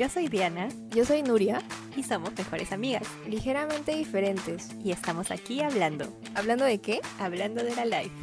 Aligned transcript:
Yo 0.00 0.08
soy 0.08 0.28
Diana 0.28 0.70
Yo 0.96 1.04
soy 1.04 1.22
Nuria, 1.22 1.60
y 1.94 2.04
somos 2.04 2.32
mejores 2.34 2.72
amigas. 2.72 3.06
ligeramente 3.28 3.94
diferentes. 3.94 4.70
Y 4.82 4.92
estamos 4.92 5.30
aquí 5.30 5.60
hablando, 5.60 6.06
¿Hablando 6.34 6.64
de 6.64 6.78
qué? 6.78 7.02
hablando 7.18 7.62
de 7.62 7.76
la 7.76 7.84
life. 7.84 8.14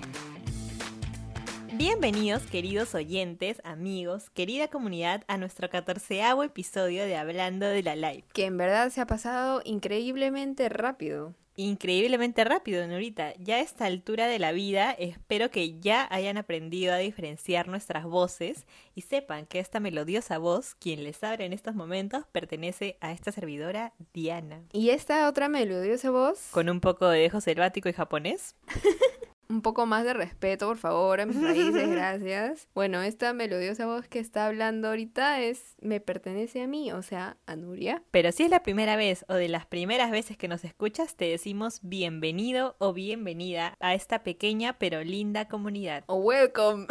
Bienvenidos 1.73 2.41
queridos 2.47 2.95
oyentes, 2.95 3.61
amigos, 3.63 4.31
querida 4.31 4.69
comunidad 4.69 5.23
a 5.27 5.38
nuestro 5.38 5.70
catorceavo 5.70 6.41
episodio 6.41 7.04
de 7.04 7.16
Hablando 7.16 7.68
de 7.68 7.84
la 7.84 7.96
Life. 7.96 8.23
Que 8.34 8.46
en 8.46 8.57
verdad 8.57 8.89
se 8.89 9.02
ha 9.02 9.05
pasado 9.05 9.62
increíblemente 9.64 10.70
rápido. 10.70 11.36
Increíblemente 11.59 12.43
rápido, 12.43 12.85
Norita. 12.87 13.33
Ya 13.39 13.55
a 13.55 13.61
esta 13.61 13.85
altura 13.85 14.27
de 14.27 14.37
la 14.37 14.51
vida, 14.51 14.91
espero 14.91 15.49
que 15.49 15.79
ya 15.79 16.07
hayan 16.11 16.37
aprendido 16.37 16.93
a 16.93 16.97
diferenciar 16.97 17.67
nuestras 17.67 18.05
voces 18.05 18.67
y 18.93 19.01
sepan 19.01 19.47
que 19.47 19.59
esta 19.59 19.79
melodiosa 19.79 20.38
voz, 20.38 20.75
quien 20.75 21.03
les 21.03 21.23
habla 21.23 21.45
en 21.45 21.53
estos 21.53 21.73
momentos, 21.73 22.25
pertenece 22.31 22.98
a 23.01 23.12
esta 23.12 23.31
servidora 23.31 23.93
Diana. 24.13 24.62
Y 24.71 24.91
esta 24.91 25.27
otra 25.27 25.49
melodiosa 25.49 26.12
voz, 26.12 26.49
Con 26.51 26.70
un 26.70 26.79
poco 26.79 27.09
de 27.09 27.21
dejo 27.21 27.41
selvático 27.41 27.89
y 27.89 27.93
japonés. 27.93 28.55
un 29.49 29.61
poco 29.61 29.85
más 29.85 30.03
de 30.03 30.13
respeto, 30.13 30.67
por 30.67 30.77
favor, 30.77 31.21
a 31.21 31.25
mis 31.25 31.37
países, 31.37 31.89
gracias. 31.89 32.67
Bueno, 32.77 33.01
esta 33.01 33.33
melodiosa 33.33 33.85
voz 33.85 34.07
que 34.07 34.20
está 34.20 34.45
hablando 34.45 34.89
ahorita 34.89 35.41
es, 35.41 35.75
me 35.81 35.99
pertenece 35.99 36.61
a 36.61 36.67
mí, 36.67 36.91
o 36.91 37.01
sea, 37.01 37.37
a 37.45 37.55
Nuria. 37.55 38.03
Pero 38.11 38.31
si 38.31 38.43
es 38.43 38.49
la 38.49 38.61
primera 38.61 38.95
vez 38.95 39.25
o 39.27 39.33
de 39.33 39.47
las 39.47 39.65
primeras 39.65 40.11
veces 40.11 40.37
que 40.37 40.47
nos 40.47 40.63
escuchas, 40.63 41.15
te 41.15 41.25
decimos 41.25 41.79
bienvenido 41.81 42.75
o 42.79 42.93
bienvenida 42.93 43.75
a 43.79 43.93
esta 43.95 44.23
pequeña 44.23 44.77
pero 44.77 45.03
linda 45.03 45.48
comunidad. 45.48 46.03
O 46.07 46.15
welcome, 46.17 46.87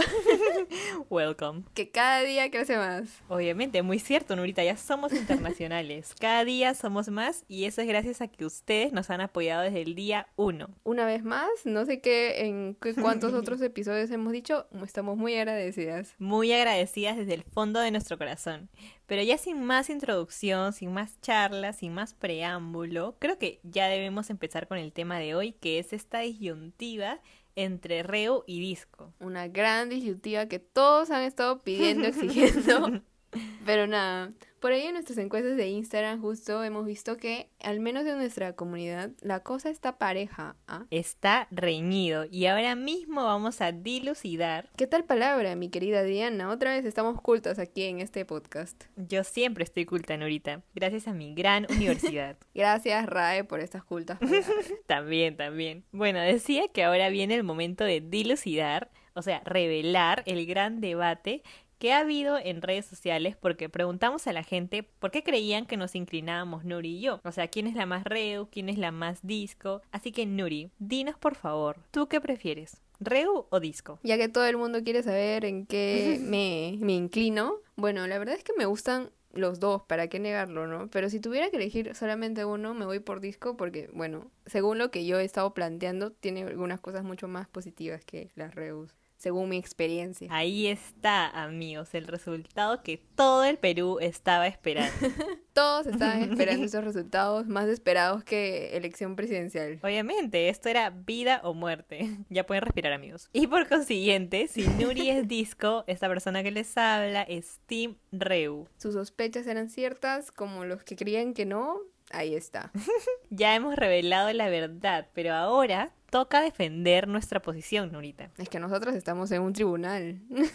Welcome. 1.10 1.62
que 1.74 1.91
cada 1.91 2.23
día 2.23 2.51
crece 2.51 2.77
más. 2.77 3.23
Obviamente, 3.29 3.82
muy 3.82 3.98
cierto, 3.98 4.34
Nurita, 4.34 4.65
ya 4.65 4.77
somos 4.77 5.12
internacionales. 5.12 6.15
Cada 6.20 6.45
día 6.45 6.74
somos 6.74 7.09
más 7.09 7.45
y 7.48 7.65
eso 7.65 7.80
es 7.80 7.88
gracias 7.88 8.20
a 8.20 8.29
que 8.29 8.45
ustedes 8.45 8.93
nos 8.93 9.10
han 9.10 9.20
apoyado 9.20 9.63
desde 9.63 9.82
el 9.82 9.95
día 9.95 10.29
uno. 10.37 10.70
Una 10.85 11.07
vez 11.07 11.23
más, 11.24 11.48
no 11.65 11.85
sé 11.85 12.01
qué, 12.01 12.46
en 12.47 12.77
cuántos 13.01 13.35
otros 13.35 13.61
episodios 13.61 14.11
hemos 14.11 14.33
dicho, 14.33 14.66
estamos 14.85 15.16
muy 15.16 15.37
agradecidas. 15.37 16.15
Muy 16.19 16.53
agradecidas 16.53 17.16
desde 17.16 17.35
el 17.35 17.43
fondo 17.43 17.80
de 17.80 17.91
nuestro 17.91 18.16
corazón. 18.16 18.69
Pero 19.07 19.23
ya 19.23 19.38
sin 19.38 19.63
más 19.63 19.91
introducción, 19.91 20.73
sin 20.73 20.93
más 20.93 21.21
charla, 21.21 21.73
sin 21.73 21.93
más 21.93 22.15
preámbulo, 22.15 23.16
creo 23.19 23.38
que 23.38 23.61
ya 23.63 23.88
debemos 23.88 24.30
empezar 24.30 24.66
con 24.66 24.79
el 24.79 24.93
tema 24.93 25.19
de 25.19 25.35
hoy, 25.35 25.53
que 25.53 25.79
es 25.79 25.93
esta 25.93 26.21
disyuntiva 26.21 27.21
entre 27.55 28.03
reo 28.03 28.45
y 28.47 28.60
disco. 28.60 29.13
Una 29.19 29.49
gran 29.49 29.88
disyuntiva 29.88 30.47
que 30.47 30.59
todos 30.59 31.10
han 31.10 31.23
estado 31.23 31.63
pidiendo, 31.63 32.07
exigiendo. 32.07 33.03
Pero 33.66 33.87
nada, 33.87 34.33
por 34.67 34.73
ahí 34.73 34.83
en 34.83 34.95
nuestras 34.95 35.19
encuestas 35.19 35.57
de 35.57 35.69
Instagram 35.69 36.21
justo 36.21 36.65
hemos 36.65 36.85
visto 36.85 37.17
que, 37.19 37.51
al 37.63 37.79
menos 37.79 38.05
en 38.05 38.19
nuestra 38.19 38.55
comunidad, 38.55 39.13
la 39.21 39.39
cosa 39.39 39.71
está 39.71 39.97
pareja. 39.97 40.57
¿ah? 40.67 40.87
Está 40.91 41.47
reñido 41.53 42.25
y 42.29 42.47
ahora 42.47 42.75
mismo 42.75 43.23
vamos 43.23 43.61
a 43.61 43.71
dilucidar. 43.71 44.69
¿Qué 44.77 44.89
tal 44.89 45.05
palabra, 45.05 45.55
mi 45.55 45.69
querida 45.69 46.03
Diana? 46.03 46.51
Otra 46.51 46.73
vez 46.73 46.85
estamos 46.85 47.21
cultas 47.23 47.61
aquí 47.61 47.85
en 47.85 48.01
este 48.01 48.25
podcast. 48.25 48.87
Yo 48.97 49.23
siempre 49.23 49.63
estoy 49.63 49.85
culta, 49.85 50.17
Norita, 50.17 50.63
gracias 50.75 51.07
a 51.07 51.13
mi 51.13 51.33
gran 51.37 51.69
universidad. 51.71 52.37
Gracias, 52.53 53.07
Rae, 53.07 53.45
por 53.45 53.61
estas 53.61 53.85
cultas 53.85 54.19
también, 54.87 55.37
también. 55.37 55.85
Bueno, 55.93 56.19
decía 56.19 56.67
que 56.67 56.83
ahora 56.83 57.09
viene 57.09 57.37
el 57.37 57.45
momento 57.45 57.85
de 57.85 58.01
dilucidar, 58.01 58.91
o 59.15 59.23
sea, 59.23 59.43
revelar 59.45 60.25
el 60.27 60.45
gran 60.45 60.81
debate 60.81 61.45
que 61.79 61.93
ha 61.93 61.99
habido 61.99 62.38
en 62.38 62.63
redes 62.63 62.87
sociales 62.87 63.37
porque 63.37 63.69
preguntamos 63.69 64.27
a 64.27 64.32
la 64.32 64.43
gente 64.43 64.82
por 64.82 65.10
qué 65.10 65.22
creían 65.22 65.66
que 65.66 65.77
nos 65.77 65.94
inclinábamos 65.94 66.65
Nuri 66.65 66.97
y 66.97 67.00
yo. 67.00 67.21
O 67.25 67.32
sea, 67.32 67.49
quién 67.49 67.66
es 67.66 67.75
la 67.75 67.87
más 67.87 68.05
Reu, 68.05 68.49
quién 68.50 68.69
es 68.69 68.78
la 68.78 68.93
más 68.93 69.21
disco. 69.27 69.82
Así 69.91 70.12
que 70.12 70.26
Nuri, 70.26 70.70
dinos 70.78 71.16
por 71.19 71.34
favor, 71.34 71.78
¿tú 71.91 72.09
qué 72.09 72.20
prefieres? 72.20 72.82
¿Reu 72.98 73.47
o 73.50 73.60
disco? 73.60 73.98
Ya 74.03 74.16
que 74.16 74.28
todo 74.28 74.47
el 74.47 74.56
mundo 74.56 74.82
quiere 74.82 75.03
saber 75.03 75.44
en 75.44 75.66
qué 75.66 76.19
me, 76.22 76.78
me 76.81 76.94
inclino, 76.94 77.56
bueno, 77.76 78.06
la 78.06 78.19
verdad 78.19 78.37
es 78.37 78.44
que 78.44 78.54
me 78.56 78.64
gustan 78.64 79.10
los 79.37 79.60
dos, 79.60 79.82
¿para 79.82 80.08
qué 80.08 80.19
negarlo, 80.19 80.66
no? 80.66 80.88
Pero 80.88 81.10
si 81.10 81.20
tuviera 81.20 81.50
que 81.50 81.56
elegir 81.56 81.94
solamente 81.94 82.44
uno, 82.44 82.75
me 82.75 82.87
voy 82.87 83.00
por 83.00 83.20
disco 83.20 83.56
porque, 83.56 83.91
bueno, 83.93 84.31
según 84.47 84.78
lo 84.78 84.91
que 84.91 85.04
yo 85.04 85.19
he 85.19 85.25
estado 85.25 85.53
planteando, 85.54 86.12
tiene 86.12 86.44
algunas 86.44 86.81
cosas 86.81 87.04
mucho 87.04 87.28
más 87.28 87.48
positivas 87.48 88.04
que 88.04 88.31
las 88.34 88.54
Reus, 88.54 88.94
según 89.16 89.49
mi 89.49 89.56
experiencia. 89.56 90.28
Ahí 90.31 90.66
está, 90.66 91.28
amigos, 91.28 91.94
el 91.94 92.06
resultado 92.06 92.82
que 92.82 93.03
todo 93.15 93.44
el 93.44 93.59
Perú 93.59 93.99
estaba 94.00 94.47
esperando. 94.47 94.93
Todos 95.53 95.87
estaban 95.87 96.22
esperando 96.22 96.66
esos 96.66 96.84
resultados 96.84 97.47
más 97.47 97.66
esperados 97.69 98.22
que 98.25 98.76
elección 98.76 99.16
presidencial. 99.16 99.81
Obviamente, 99.82 100.50
esto 100.50 100.69
era 100.69 100.91
vida 100.91 101.41
o 101.44 101.55
muerte. 101.55 102.10
Ya 102.28 102.44
pueden 102.44 102.62
respirar, 102.62 102.93
amigos. 102.93 103.31
Y 103.32 103.47
por 103.47 103.66
consiguiente, 103.69 104.49
si 104.49 104.66
Nuri 104.66 105.09
es 105.10 105.26
disco, 105.26 105.84
esta 105.87 106.09
persona 106.09 106.43
que 106.43 106.50
les 106.50 106.76
habla 106.76 107.22
es 107.22 107.60
Team 107.66 107.97
Reu. 108.12 108.69
Sus 108.76 108.94
sospechas 108.94 109.47
eran 109.47 109.71
ciertas, 109.71 110.31
como 110.31 110.65
los 110.65 110.82
que 110.82 110.97
creían 110.97 111.32
que 111.32 111.47
no, 111.47 111.78
ahí 112.10 112.34
está. 112.34 112.71
Ya 113.31 113.55
hemos 113.55 113.75
revelado 113.75 114.32
la 114.32 114.49
verdad, 114.49 115.09
pero 115.12 115.34
ahora 115.34 115.93
toca 116.16 116.41
defender 116.41 117.09
nuestra 117.09 117.43
posición, 117.43 117.93
Nurita. 117.93 118.31
Es 118.38 118.49
que 118.49 118.59
nosotros 118.59 118.94
estamos 118.94 119.31
en 119.32 119.43
un 119.43 119.53
tribunal. 119.53 120.19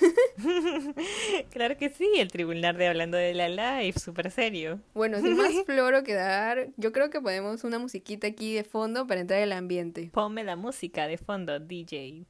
Claro 1.51 1.77
que 1.77 1.89
sí, 1.89 2.09
el 2.17 2.31
tribunal 2.31 2.77
de 2.77 2.87
hablando 2.87 3.17
de 3.17 3.33
la 3.35 3.49
live, 3.49 3.93
súper 3.99 4.31
serio. 4.31 4.79
Bueno, 4.95 5.19
sin 5.19 5.37
más 5.37 5.51
floro 5.65 6.03
que 6.03 6.13
dar, 6.13 6.69
yo 6.77 6.91
creo 6.91 7.11
que 7.11 7.21
ponemos 7.21 7.63
una 7.63 7.77
musiquita 7.77 8.27
aquí 8.27 8.55
de 8.55 8.63
fondo 8.63 9.05
para 9.05 9.21
entrar 9.21 9.39
en 9.39 9.43
el 9.43 9.51
ambiente. 9.51 10.09
Ponme 10.11 10.43
la 10.43 10.55
música 10.55 11.07
de 11.07 11.17
fondo, 11.17 11.59
DJ. 11.59 12.25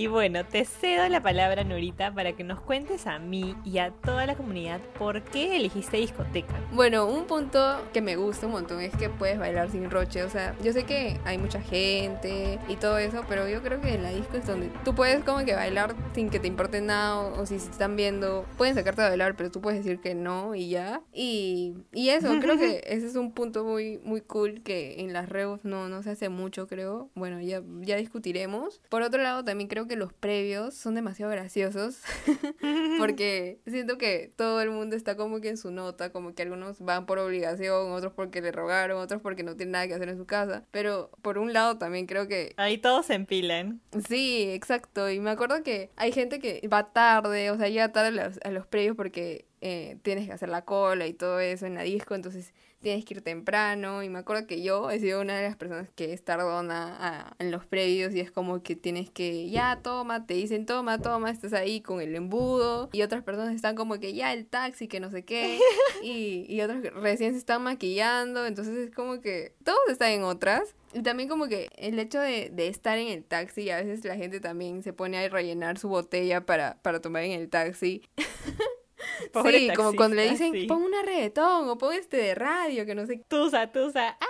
Y 0.00 0.06
bueno, 0.06 0.46
te 0.46 0.64
cedo 0.64 1.06
la 1.10 1.22
palabra, 1.22 1.62
Nurita, 1.62 2.10
para 2.14 2.32
que 2.32 2.42
nos 2.42 2.58
cuentes 2.58 3.06
a 3.06 3.18
mí 3.18 3.54
y 3.66 3.76
a 3.80 3.90
toda 3.90 4.24
la 4.24 4.34
comunidad 4.34 4.80
por 4.98 5.20
qué 5.24 5.58
elegiste 5.58 5.98
discoteca. 5.98 6.54
Bueno, 6.72 7.04
un 7.04 7.26
punto 7.26 7.86
que 7.92 8.00
me 8.00 8.16
gusta 8.16 8.46
un 8.46 8.52
montón 8.52 8.80
es 8.80 8.96
que 8.96 9.10
puedes 9.10 9.38
bailar 9.38 9.70
sin 9.70 9.90
roche. 9.90 10.22
O 10.22 10.30
sea, 10.30 10.56
yo 10.64 10.72
sé 10.72 10.84
que 10.84 11.20
hay 11.26 11.36
mucha 11.36 11.60
gente 11.60 12.58
y 12.66 12.76
todo 12.76 12.96
eso, 12.96 13.26
pero 13.28 13.46
yo 13.46 13.62
creo 13.62 13.82
que 13.82 13.92
en 13.92 14.02
la 14.02 14.08
disco 14.08 14.38
es 14.38 14.46
donde 14.46 14.70
tú 14.86 14.94
puedes 14.94 15.22
como 15.22 15.44
que 15.44 15.54
bailar 15.54 15.94
sin 16.14 16.30
que 16.30 16.40
te 16.40 16.48
importe 16.48 16.80
nada 16.80 17.20
o, 17.20 17.42
o 17.42 17.44
si 17.44 17.58
se 17.58 17.70
están 17.70 17.94
viendo, 17.94 18.46
pueden 18.56 18.76
sacarte 18.76 19.02
a 19.02 19.08
bailar, 19.10 19.36
pero 19.36 19.50
tú 19.50 19.60
puedes 19.60 19.84
decir 19.84 20.00
que 20.00 20.14
no 20.14 20.54
y 20.54 20.70
ya. 20.70 21.02
Y, 21.12 21.74
y 21.92 22.08
eso, 22.08 22.28
creo 22.40 22.56
que 22.56 22.82
ese 22.86 23.06
es 23.06 23.16
un 23.16 23.32
punto 23.32 23.64
muy, 23.64 23.98
muy 24.02 24.22
cool 24.22 24.62
que 24.62 25.02
en 25.02 25.12
las 25.12 25.28
reus 25.28 25.60
no, 25.62 25.90
no 25.90 26.02
se 26.02 26.08
hace 26.08 26.30
mucho, 26.30 26.66
creo. 26.68 27.10
Bueno, 27.14 27.38
ya, 27.42 27.62
ya 27.82 27.96
discutiremos. 27.96 28.80
Por 28.88 29.02
otro 29.02 29.22
lado, 29.22 29.44
también 29.44 29.68
creo 29.68 29.89
que 29.90 29.96
los 29.96 30.12
previos 30.12 30.72
son 30.74 30.94
demasiado 30.94 31.32
graciosos 31.32 31.98
porque 32.98 33.58
siento 33.66 33.98
que 33.98 34.32
todo 34.36 34.60
el 34.60 34.70
mundo 34.70 34.94
está 34.94 35.16
como 35.16 35.40
que 35.40 35.48
en 35.48 35.56
su 35.56 35.72
nota, 35.72 36.12
como 36.12 36.32
que 36.32 36.42
algunos 36.42 36.78
van 36.78 37.06
por 37.06 37.18
obligación, 37.18 37.90
otros 37.90 38.12
porque 38.12 38.40
le 38.40 38.52
rogaron, 38.52 38.98
otros 38.98 39.20
porque 39.20 39.42
no 39.42 39.56
tienen 39.56 39.72
nada 39.72 39.88
que 39.88 39.94
hacer 39.94 40.08
en 40.08 40.16
su 40.16 40.26
casa. 40.26 40.64
Pero 40.70 41.10
por 41.22 41.38
un 41.38 41.52
lado 41.52 41.76
también 41.76 42.06
creo 42.06 42.28
que 42.28 42.54
Ahí 42.56 42.78
todos 42.78 43.06
se 43.06 43.14
empilan. 43.14 43.80
Sí, 44.08 44.48
exacto. 44.52 45.10
Y 45.10 45.18
me 45.18 45.30
acuerdo 45.30 45.64
que 45.64 45.90
hay 45.96 46.12
gente 46.12 46.38
que 46.38 46.66
va 46.72 46.92
tarde, 46.92 47.50
o 47.50 47.58
sea, 47.58 47.68
llega 47.68 47.90
tarde 47.90 48.20
a 48.20 48.28
los, 48.28 48.38
a 48.44 48.50
los 48.52 48.68
previos 48.68 48.94
porque 48.94 49.46
eh, 49.60 49.98
tienes 50.02 50.26
que 50.26 50.32
hacer 50.32 50.50
la 50.50 50.64
cola 50.64 51.08
y 51.08 51.14
todo 51.14 51.40
eso 51.40 51.66
en 51.66 51.74
la 51.74 51.82
disco, 51.82 52.14
entonces 52.14 52.54
tienes 52.80 53.04
que 53.04 53.14
ir 53.14 53.22
temprano. 53.22 54.02
Y 54.02 54.08
me 54.08 54.18
acuerdo 54.20 54.46
que 54.46 54.62
yo 54.62 54.90
he 54.90 54.98
sido 54.98 55.20
una 55.20 55.36
de 55.36 55.42
las 55.48 55.56
personas 55.56 55.90
que 55.94 56.12
es 56.12 56.24
tardona 56.24 56.96
a- 56.98 57.36
en 57.38 57.50
los 57.50 57.64
previos 57.66 58.14
y 58.14 58.20
es 58.20 58.30
como 58.30 58.62
que 58.62 58.76
tienes 58.76 59.10
que, 59.10 59.48
ya, 59.50 59.80
toma, 59.82 60.26
te 60.26 60.34
dicen, 60.34 60.66
toma, 60.66 60.98
toma, 61.00 61.30
estás 61.30 61.52
ahí 61.52 61.80
con 61.80 62.00
el 62.00 62.14
embudo. 62.14 62.88
Y 62.92 63.02
otras 63.02 63.22
personas 63.22 63.54
están 63.54 63.76
como 63.76 63.98
que, 64.00 64.14
ya, 64.14 64.32
el 64.32 64.46
taxi, 64.46 64.88
que 64.88 65.00
no 65.00 65.10
sé 65.10 65.24
qué. 65.24 65.58
Y, 66.02 66.46
y 66.48 66.62
otros 66.62 66.82
recién 66.94 67.32
se 67.32 67.38
están 67.38 67.62
maquillando, 67.62 68.46
entonces 68.46 68.74
es 68.78 68.94
como 68.94 69.20
que 69.20 69.52
todos 69.64 69.78
están 69.90 70.10
en 70.12 70.22
otras. 70.22 70.74
Y 70.94 71.02
también 71.02 71.28
como 71.28 71.46
que 71.46 71.68
el 71.76 71.98
hecho 71.98 72.18
de, 72.20 72.48
de 72.50 72.68
estar 72.68 72.96
en 72.98 73.08
el 73.08 73.22
taxi, 73.22 73.68
a 73.70 73.76
veces 73.82 74.04
la 74.04 74.16
gente 74.16 74.40
también 74.40 74.82
se 74.82 74.92
pone 74.94 75.18
a 75.18 75.28
rellenar 75.28 75.78
su 75.78 75.88
botella 75.88 76.46
para, 76.46 76.78
para 76.82 77.00
tomar 77.00 77.22
en 77.24 77.32
el 77.32 77.48
taxi. 77.50 78.02
Pobre 79.32 79.58
sí, 79.58 79.70
como 79.74 79.94
cuando 79.94 80.16
le 80.16 80.30
dicen, 80.30 80.52
sí. 80.52 80.66
pon 80.66 80.82
una 80.82 81.02
reggaetón 81.02 81.68
o 81.68 81.78
pon 81.78 81.94
este 81.94 82.16
de 82.16 82.34
radio, 82.34 82.86
que 82.86 82.94
no 82.94 83.06
sé. 83.06 83.22
Tusa, 83.28 83.70
tusa. 83.72 84.16
¡Ah! 84.20 84.26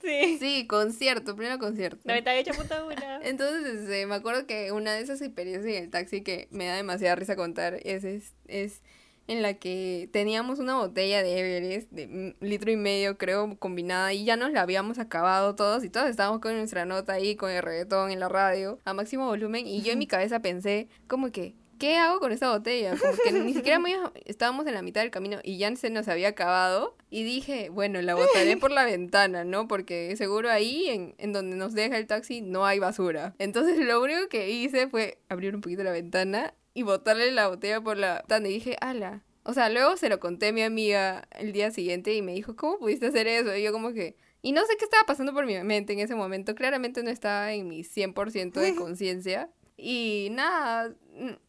Sí. 0.00 0.36
Sí, 0.40 0.66
concierto, 0.66 1.36
primero 1.36 1.58
concierto. 1.58 2.02
98.1. 2.04 3.20
Entonces, 3.22 3.82
este, 3.82 4.06
me 4.06 4.16
acuerdo 4.16 4.46
que 4.46 4.72
una 4.72 4.94
de 4.94 5.00
esas 5.00 5.22
experiencias 5.22 5.76
en 5.76 5.84
el 5.84 5.90
taxi 5.90 6.22
que 6.22 6.48
me 6.50 6.66
da 6.66 6.74
demasiada 6.74 7.14
risa 7.14 7.36
contar 7.36 7.78
es, 7.84 8.02
es, 8.02 8.34
es 8.48 8.82
en 9.28 9.42
la 9.42 9.54
que 9.54 10.08
teníamos 10.12 10.58
una 10.58 10.76
botella 10.76 11.22
de 11.22 11.38
Everest 11.38 11.90
de 11.92 12.06
un 12.06 12.36
litro 12.40 12.70
y 12.70 12.76
medio, 12.76 13.16
creo, 13.16 13.56
combinada, 13.58 14.12
y 14.12 14.24
ya 14.24 14.36
nos 14.36 14.52
la 14.52 14.62
habíamos 14.62 14.98
acabado 14.98 15.54
todos, 15.54 15.84
y 15.84 15.90
todos 15.90 16.08
estábamos 16.08 16.40
con 16.40 16.56
nuestra 16.56 16.84
nota 16.84 17.14
ahí, 17.14 17.36
con 17.36 17.50
el 17.50 17.62
reggaetón 17.62 18.10
en 18.10 18.20
la 18.20 18.28
radio, 18.28 18.78
a 18.84 18.94
máximo 18.94 19.26
volumen, 19.26 19.66
y 19.66 19.82
yo 19.82 19.92
en 19.92 19.98
mi 19.98 20.06
cabeza 20.06 20.40
pensé, 20.40 20.88
como 21.06 21.30
que, 21.30 21.54
¿qué 21.82 21.96
hago 21.96 22.20
con 22.20 22.30
esta 22.30 22.48
botella? 22.50 22.96
Como 22.96 23.12
que 23.24 23.32
ni 23.32 23.54
siquiera 23.54 23.78
me- 23.80 23.92
estábamos 24.24 24.66
en 24.68 24.74
la 24.74 24.82
mitad 24.82 25.00
del 25.00 25.10
camino 25.10 25.38
y 25.42 25.58
ya 25.58 25.74
se 25.74 25.90
nos 25.90 26.06
había 26.06 26.28
acabado. 26.28 26.96
Y 27.10 27.24
dije, 27.24 27.70
bueno, 27.70 28.00
la 28.02 28.14
botaré 28.14 28.56
por 28.56 28.70
la 28.70 28.84
ventana, 28.84 29.42
¿no? 29.44 29.66
Porque 29.66 30.14
seguro 30.16 30.48
ahí, 30.48 30.88
en, 30.88 31.14
en 31.18 31.32
donde 31.32 31.56
nos 31.56 31.74
deja 31.74 31.98
el 31.98 32.06
taxi, 32.06 32.40
no 32.40 32.64
hay 32.64 32.78
basura. 32.78 33.34
Entonces 33.38 33.78
lo 33.78 34.00
único 34.00 34.28
que 34.28 34.50
hice 34.50 34.86
fue 34.88 35.18
abrir 35.28 35.54
un 35.56 35.60
poquito 35.60 35.82
la 35.82 35.90
ventana 35.92 36.54
y 36.72 36.82
botarle 36.84 37.32
la 37.32 37.48
botella 37.48 37.80
por 37.80 37.96
la 37.96 38.18
ventana. 38.18 38.48
Y 38.48 38.52
dije, 38.52 38.76
ala. 38.80 39.22
O 39.44 39.52
sea, 39.54 39.68
luego 39.68 39.96
se 39.96 40.08
lo 40.08 40.20
conté 40.20 40.48
a 40.48 40.52
mi 40.52 40.62
amiga 40.62 41.26
el 41.32 41.52
día 41.52 41.72
siguiente 41.72 42.14
y 42.14 42.22
me 42.22 42.32
dijo, 42.32 42.54
¿cómo 42.54 42.78
pudiste 42.78 43.06
hacer 43.08 43.26
eso? 43.26 43.54
Y 43.56 43.62
yo 43.64 43.72
como 43.72 43.92
que... 43.92 44.14
Y 44.40 44.52
no 44.52 44.64
sé 44.66 44.76
qué 44.78 44.84
estaba 44.84 45.04
pasando 45.04 45.32
por 45.34 45.46
mi 45.46 45.60
mente 45.64 45.92
en 45.92 45.98
ese 45.98 46.14
momento. 46.14 46.54
Claramente 46.54 47.02
no 47.02 47.10
estaba 47.10 47.52
en 47.52 47.66
mi 47.68 47.82
100% 47.82 48.52
de 48.52 48.74
conciencia. 48.76 49.50
Y 49.84 50.28
nada, 50.30 50.94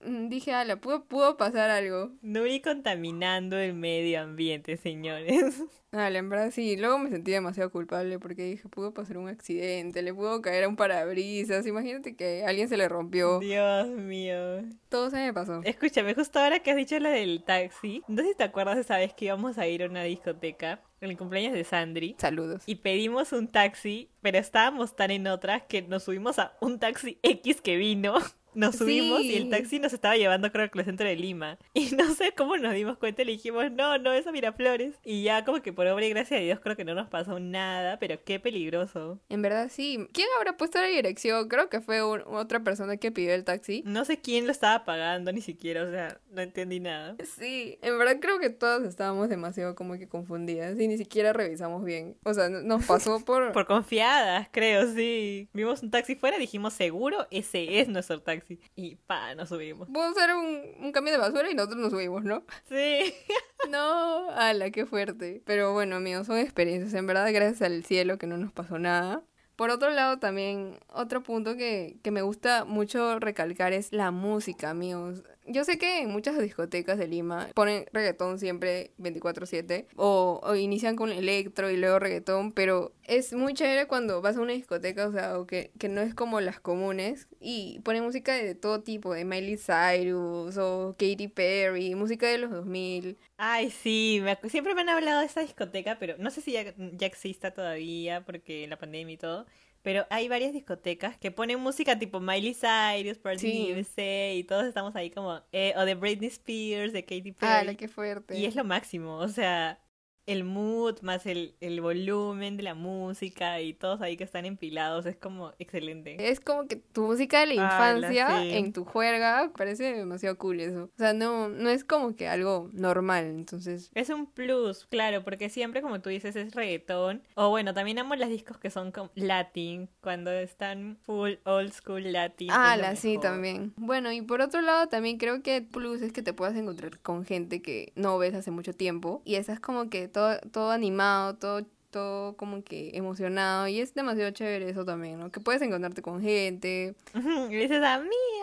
dije, 0.02 0.54
ala, 0.54 0.78
pudo, 0.78 1.06
pudo 1.06 1.38
pasar 1.38 1.70
algo. 1.70 2.10
Nuri 2.24 2.62
contaminando 2.62 3.60
el 3.60 3.76
medio 3.76 4.22
ambiente, 4.22 4.76
señores. 4.76 5.64
Ala, 5.92 6.18
en 6.18 6.30
verdad 6.30 6.50
sí. 6.50 6.76
Luego 6.76 6.98
me 6.98 7.12
sentí 7.12 7.32
demasiado 7.32 7.70
culpable 7.70 8.18
porque 8.18 8.44
dije, 8.44 8.68
pudo 8.68 8.92
pasar 8.92 9.20
un 9.20 9.28
accidente, 9.28 10.02
le 10.02 10.12
pudo 10.16 10.42
caer 10.42 10.64
a 10.64 10.68
un 10.68 10.76
parabrisas. 10.76 11.68
Imagínate 11.68 12.16
que 12.16 12.44
alguien 12.44 12.68
se 12.68 12.78
le 12.78 12.90
rompió. 12.90 13.38
Dios 13.38 13.88
mío. 13.90 14.64
Todo 14.90 15.12
se 15.12 15.18
me 15.18 15.32
pasó. 15.32 15.62
Escúchame, 15.64 16.16
justo 16.16 16.40
ahora 16.40 16.60
que 16.60 16.72
has 16.72 16.78
dicho 16.78 16.98
lo 16.98 17.10
del 17.10 17.44
taxi, 17.44 18.02
no 18.08 18.24
sé 18.24 18.30
si 18.30 18.36
te 18.36 18.44
acuerdas 18.44 18.80
esa 18.80 18.98
vez 18.98 19.14
que 19.14 19.26
íbamos 19.26 19.60
a 19.60 19.68
ir 19.68 19.84
a 19.84 19.86
una 19.86 20.02
discoteca 20.02 20.82
en 21.06 21.12
el 21.12 21.18
cumpleaños 21.18 21.54
de 21.54 21.64
Sandri. 21.64 22.16
Saludos. 22.18 22.64
Y 22.66 22.76
pedimos 22.76 23.34
un 23.34 23.48
taxi, 23.48 24.10
pero 24.22 24.38
estábamos 24.38 24.96
tan 24.96 25.12
en 25.12 25.28
otras 25.28 25.64
que 25.64 25.82
nos 25.82 26.04
subimos 26.04 26.40
a 26.40 26.56
un 26.62 26.80
taxi 26.80 27.20
X 27.24 27.62
que 27.62 27.78
vino. 27.78 28.16
Nos 28.56 28.76
subimos 28.78 29.22
y 29.22 29.36
el 29.36 29.50
taxi 29.50 29.80
nos 29.80 29.94
estaba 29.94 30.16
llevando 30.18 30.52
creo 30.52 30.70
que 30.70 30.80
al 30.80 30.86
centro 30.86 31.08
de 31.08 31.16
Lima. 31.16 31.58
Y 31.74 31.96
no 31.96 32.14
sé 32.14 32.34
cómo 32.36 32.56
nos 32.58 32.74
dimos 32.74 32.98
cuenta 32.98 33.22
y 33.22 33.26
le 33.26 33.32
dijimos, 33.34 33.72
no, 33.72 33.98
no, 33.98 34.14
es 34.14 34.26
a 34.28 34.32
Miraflores. 34.32 34.96
Y 35.04 35.24
ya 35.24 35.44
como 35.44 35.62
que 35.62 35.74
por 35.74 35.88
obra 35.88 36.06
y 36.06 36.10
gracia 36.10 36.38
de 36.38 36.44
Dios 36.46 36.60
creo 36.60 36.76
que 36.76 36.86
no 36.86 36.94
nos 36.96 37.10
pasó 37.10 37.40
nada, 37.40 37.98
pero 38.00 38.24
qué 38.24 38.40
peligroso. 38.40 39.20
En 39.30 39.42
verdad 39.42 39.70
sí. 39.72 40.08
¿Quién 40.14 40.28
habrá 40.38 40.56
puesto 40.58 40.80
la 40.80 40.88
dirección? 40.88 41.48
Creo 41.50 41.70
que 41.70 41.82
fue 41.82 42.04
un- 42.04 42.22
otra 42.28 42.64
persona 42.64 42.98
que 42.98 43.12
pidió 43.12 43.34
el 43.34 43.44
taxi. 43.44 43.84
No 43.86 44.06
sé 44.06 44.20
quién 44.20 44.46
lo 44.46 44.52
estaba 44.52 44.86
pagando 44.86 45.32
ni 45.32 45.42
siquiera, 45.42 45.84
o 45.84 45.90
sea, 45.92 46.20
no 46.32 46.42
entendí 46.42 46.80
nada. 46.80 47.16
Sí, 47.38 47.78
en 47.82 47.98
verdad 47.98 48.18
creo 48.22 48.40
que 48.40 48.50
todas 48.50 48.84
estábamos 48.84 49.30
demasiado 49.30 49.76
como 49.76 49.98
que 49.98 50.08
confundidas 50.08 50.80
y 50.80 50.88
ni 50.88 50.98
siquiera 50.98 51.34
revisamos 51.34 51.84
bien. 51.84 52.16
O 52.24 52.34
sea, 52.34 52.50
no- 52.50 52.62
nos 52.62 52.86
pasó 52.86 53.20
por... 53.26 53.52
Por 53.52 53.66
confiadas, 53.66 54.48
creo, 54.52 54.92
sí. 54.94 55.50
Vimos 55.54 55.84
un 55.84 55.92
taxi 55.92 56.16
fuera, 56.16 56.38
dijimos, 56.38 56.74
seguro 56.74 57.28
ese 57.32 57.80
es 57.80 57.88
nuestro 57.88 58.22
taxi. 58.22 58.43
Y 58.76 58.96
pa, 58.96 59.36
nos 59.36 59.50
subimos. 59.50 59.88
Pudo 59.90 60.14
ser 60.14 60.36
un, 60.36 60.86
un 60.86 60.92
camión 60.92 61.14
de 61.14 61.20
basura 61.20 61.50
y 61.50 61.56
nosotros 61.56 61.80
nos 61.80 61.92
subimos, 61.92 62.24
¿no? 62.24 62.44
Sí. 62.70 63.14
No, 63.70 64.30
ala, 64.32 64.72
qué 64.72 64.86
fuerte. 64.86 65.42
Pero 65.46 65.72
bueno, 65.72 65.96
amigos, 65.96 66.28
son 66.28 66.38
experiencias. 66.38 66.94
En 66.96 67.08
verdad, 67.08 67.32
gracias 67.32 67.62
al 67.62 67.86
cielo 67.86 68.18
que 68.18 68.28
no 68.28 68.38
nos 68.38 68.52
pasó 68.52 68.78
nada. 68.78 69.24
Por 69.56 69.70
otro 69.70 69.90
lado, 69.92 70.20
también 70.20 70.80
otro 70.90 71.24
punto 71.24 71.56
que, 71.56 71.98
que 72.04 72.12
me 72.12 72.22
gusta 72.24 72.66
mucho 72.66 73.20
recalcar 73.20 73.72
es 73.72 73.94
la 73.94 74.12
música, 74.12 74.70
amigos. 74.72 75.24
Yo 75.46 75.64
sé 75.66 75.78
que 75.78 76.02
en 76.02 76.10
muchas 76.10 76.40
discotecas 76.40 76.98
de 76.98 77.08
Lima 77.08 77.50
ponen 77.54 77.86
reggaetón 77.92 78.40
siempre 78.40 78.92
24/7 78.98 79.88
o, 79.96 80.40
o 80.44 80.56
inician 80.56 80.96
con 80.96 81.12
electro 81.12 81.70
y 81.70 81.78
luego 81.78 82.00
reggaetón, 82.00 82.52
pero 82.52 82.94
es 83.04 83.34
muy 83.34 83.54
chévere 83.54 83.88
cuando 83.88 84.22
vas 84.22 84.38
a 84.38 84.42
una 84.42 84.54
discoteca, 84.54 85.08
o 85.08 85.12
sea, 85.12 85.38
o 85.38 85.46
que, 85.46 85.72
que 85.78 85.90
no 85.90 86.02
es 86.02 86.16
como 86.16 86.40
las 86.42 86.60
comunes 86.60 87.28
y 87.40 87.80
ponen 87.84 88.04
música 88.04 88.34
de 88.34 88.56
todo 88.56 88.82
tipo, 88.82 89.14
de 89.14 89.26
Miley 89.26 89.58
Cyrus 89.58 90.58
o 90.58 90.96
Katy 90.98 91.28
Perry, 91.28 91.96
música 91.96 92.28
de 92.28 92.38
los 92.38 92.52
2000. 92.52 93.18
Ay, 93.38 93.70
sí, 93.70 94.22
me 94.24 94.38
siempre 94.50 94.76
me 94.76 94.82
han 94.82 94.90
hablado 94.90 95.20
de 95.20 95.26
esta 95.26 95.42
discoteca, 95.42 95.98
pero 96.00 96.16
no 96.18 96.30
sé 96.30 96.42
si 96.42 96.54
ya, 96.54 96.74
ya 96.78 97.08
exista 97.08 97.52
todavía 97.52 98.24
porque 98.26 98.68
la 98.68 98.78
pandemia 98.78 99.14
y 99.14 99.18
todo. 99.18 99.46
Pero 99.84 100.08
hay 100.10 100.28
varias 100.30 100.54
discotecas 100.54 101.18
que 101.18 101.30
ponen 101.30 101.60
música 101.60 102.00
tipo 102.00 102.20
Miley 102.20 102.56
Cyrus, 102.56 103.20
Party 103.20 103.40
Sí. 103.40 103.74
USA 103.74 104.34
y 104.34 104.44
todos 104.46 104.66
estamos 104.66 104.96
ahí 104.96 105.12
como... 105.12 105.42
eh, 105.52 105.74
o 105.78 105.86
de 105.86 105.94
Britney 105.96 106.30
Spears, 106.30 106.94
de 106.94 107.04
Katy 107.04 107.36
¡Ala, 107.42 107.62
Perry. 107.66 107.76
qué 107.76 107.88
fuerte! 107.90 108.38
Y 108.38 108.46
es 108.46 108.56
lo 108.56 108.64
máximo, 108.64 109.18
o 109.18 109.28
sea, 109.28 109.80
el 110.26 110.44
mood 110.44 111.02
más 111.02 111.26
el, 111.26 111.56
el 111.60 111.82
volumen 111.82 112.58
de 112.58 112.64
la 112.64 112.76
música 112.76 113.60
y 113.62 113.74
todos 113.74 114.02
ahí 114.02 114.16
que 114.18 114.24
están 114.24 114.46
empilados 114.46 115.06
es 115.06 115.18
como 115.18 115.52
excelente. 115.60 116.16
Es 116.30 116.40
como 116.40 116.68
que 116.68 116.78
tu 116.78 117.04
música 117.04 117.42
de 117.42 117.48
la 117.48 117.54
infancia 117.56 118.42
sí. 118.42 118.52
en 118.52 118.74
tu 118.74 118.86
juerga, 118.86 119.52
parece 119.58 119.94
demasiado 119.94 120.38
cool 120.38 120.60
eso. 120.60 120.84
O 120.84 120.98
sea, 120.98 121.14
no, 121.14 121.50
no 121.50 121.70
es 121.70 121.84
como 121.84 122.16
que 122.16 122.28
algo 122.28 122.70
normal, 122.74 123.26
entonces... 123.26 123.92
Es 123.94 124.10
un 124.10 124.28
plus, 124.28 124.86
claro, 124.86 125.24
porque 125.24 125.50
siempre, 125.50 125.82
como 125.82 126.02
tú 126.02 126.10
dices, 126.10 126.36
es 126.36 126.56
reggaetón. 126.56 127.24
O 127.36 127.50
bueno, 127.50 127.74
también 127.74 128.00
amo 128.00 128.16
los 128.16 128.30
discos 128.30 128.58
que 128.58 128.70
son 128.70 128.92
como 128.92 129.12
latin, 129.16 129.90
cuando 130.02 130.32
están 130.32 130.98
full 131.02 131.34
old 131.44 131.74
school 131.74 132.12
latin. 132.12 132.50
Ah, 132.52 132.78
la 132.78 132.96
sí, 132.96 133.18
también. 133.20 133.74
Bueno, 133.76 134.12
y 134.12 134.22
por 134.22 134.42
otro 134.42 134.62
lado, 134.62 134.88
también 134.88 135.18
creo 135.18 135.42
que 135.42 135.62
plus 135.62 136.02
es 136.02 136.14
que 136.14 136.22
te 136.22 136.34
puedas 136.34 136.56
encontrar 136.56 137.00
con 137.00 137.26
gente 137.26 137.62
que 137.62 137.92
no 137.96 138.18
ves 138.18 138.34
hace 138.34 138.52
mucho 138.52 138.74
tiempo 138.74 139.22
y 139.26 139.36
estás 139.36 139.60
como 139.60 139.90
que 139.90 140.08
todo, 140.14 140.40
todo 140.52 140.72
animado, 140.72 141.36
todo 141.36 141.66
todo 141.94 142.36
como 142.38 142.64
que 142.64 142.90
emocionado 142.96 143.68
y 143.68 143.80
es 143.80 143.94
demasiado 143.94 144.32
chévere 144.32 144.68
eso 144.68 144.84
también, 144.84 145.20
¿no? 145.20 145.32
Que 145.32 145.40
puedes 145.40 145.62
encontrarte 145.62 146.02
con 146.02 146.22
gente 146.22 146.96
Y 147.14 147.56
dices, 147.56 147.84
amiga. 147.84 148.43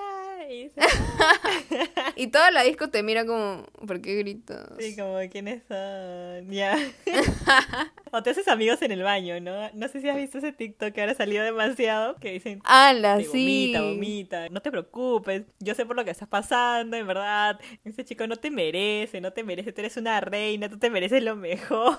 Y 2.17 2.26
toda 2.26 2.50
la 2.50 2.62
disco 2.62 2.91
te 2.91 3.02
mira 3.02 3.25
como, 3.25 3.64
¿por 3.87 4.00
qué 4.02 4.17
gritas? 4.17 4.69
sí, 4.79 4.97
como, 4.97 5.17
¿quiénes 5.31 5.62
son? 5.69 6.50
Ya. 6.50 6.76
o 8.11 8.23
te 8.23 8.31
haces 8.31 8.49
amigos 8.49 8.82
en 8.82 8.93
el 8.93 9.02
baño, 9.02 9.41
¿no? 9.41 9.70
No 9.73 9.88
sé 9.88 10.00
si 10.00 10.08
has 10.08 10.17
visto 10.17 10.38
ese 10.38 10.52
TikTok 10.52 10.93
que 10.93 11.00
ahora 11.00 11.14
salió 11.14 11.43
demasiado, 11.43 12.17
que 12.17 12.32
dicen, 12.32 12.61
¡Hala, 12.64 13.20
sí! 13.20 13.73
vomita, 13.73 13.82
vomita. 13.82 14.49
No 14.50 14.61
te 14.61 14.70
preocupes. 14.70 15.44
Yo 15.61 15.75
sé 15.75 15.87
por 15.87 15.97
lo 15.97 16.05
que 16.05 16.11
estás 16.11 16.29
pasando, 16.29 16.97
en 16.97 17.06
verdad. 17.06 17.58
Ese 17.85 18.05
chico 18.05 18.26
no 18.26 18.37
te 18.37 18.50
merece, 18.50 19.20
no 19.20 19.32
te 19.32 19.44
merece. 19.44 19.73
Tú 19.73 19.81
eres 19.81 19.97
una 19.97 20.20
reina, 20.20 20.69
tú 20.69 20.79
te 20.79 20.91
mereces 20.91 21.23
lo 21.23 21.37
mejor. 21.37 21.97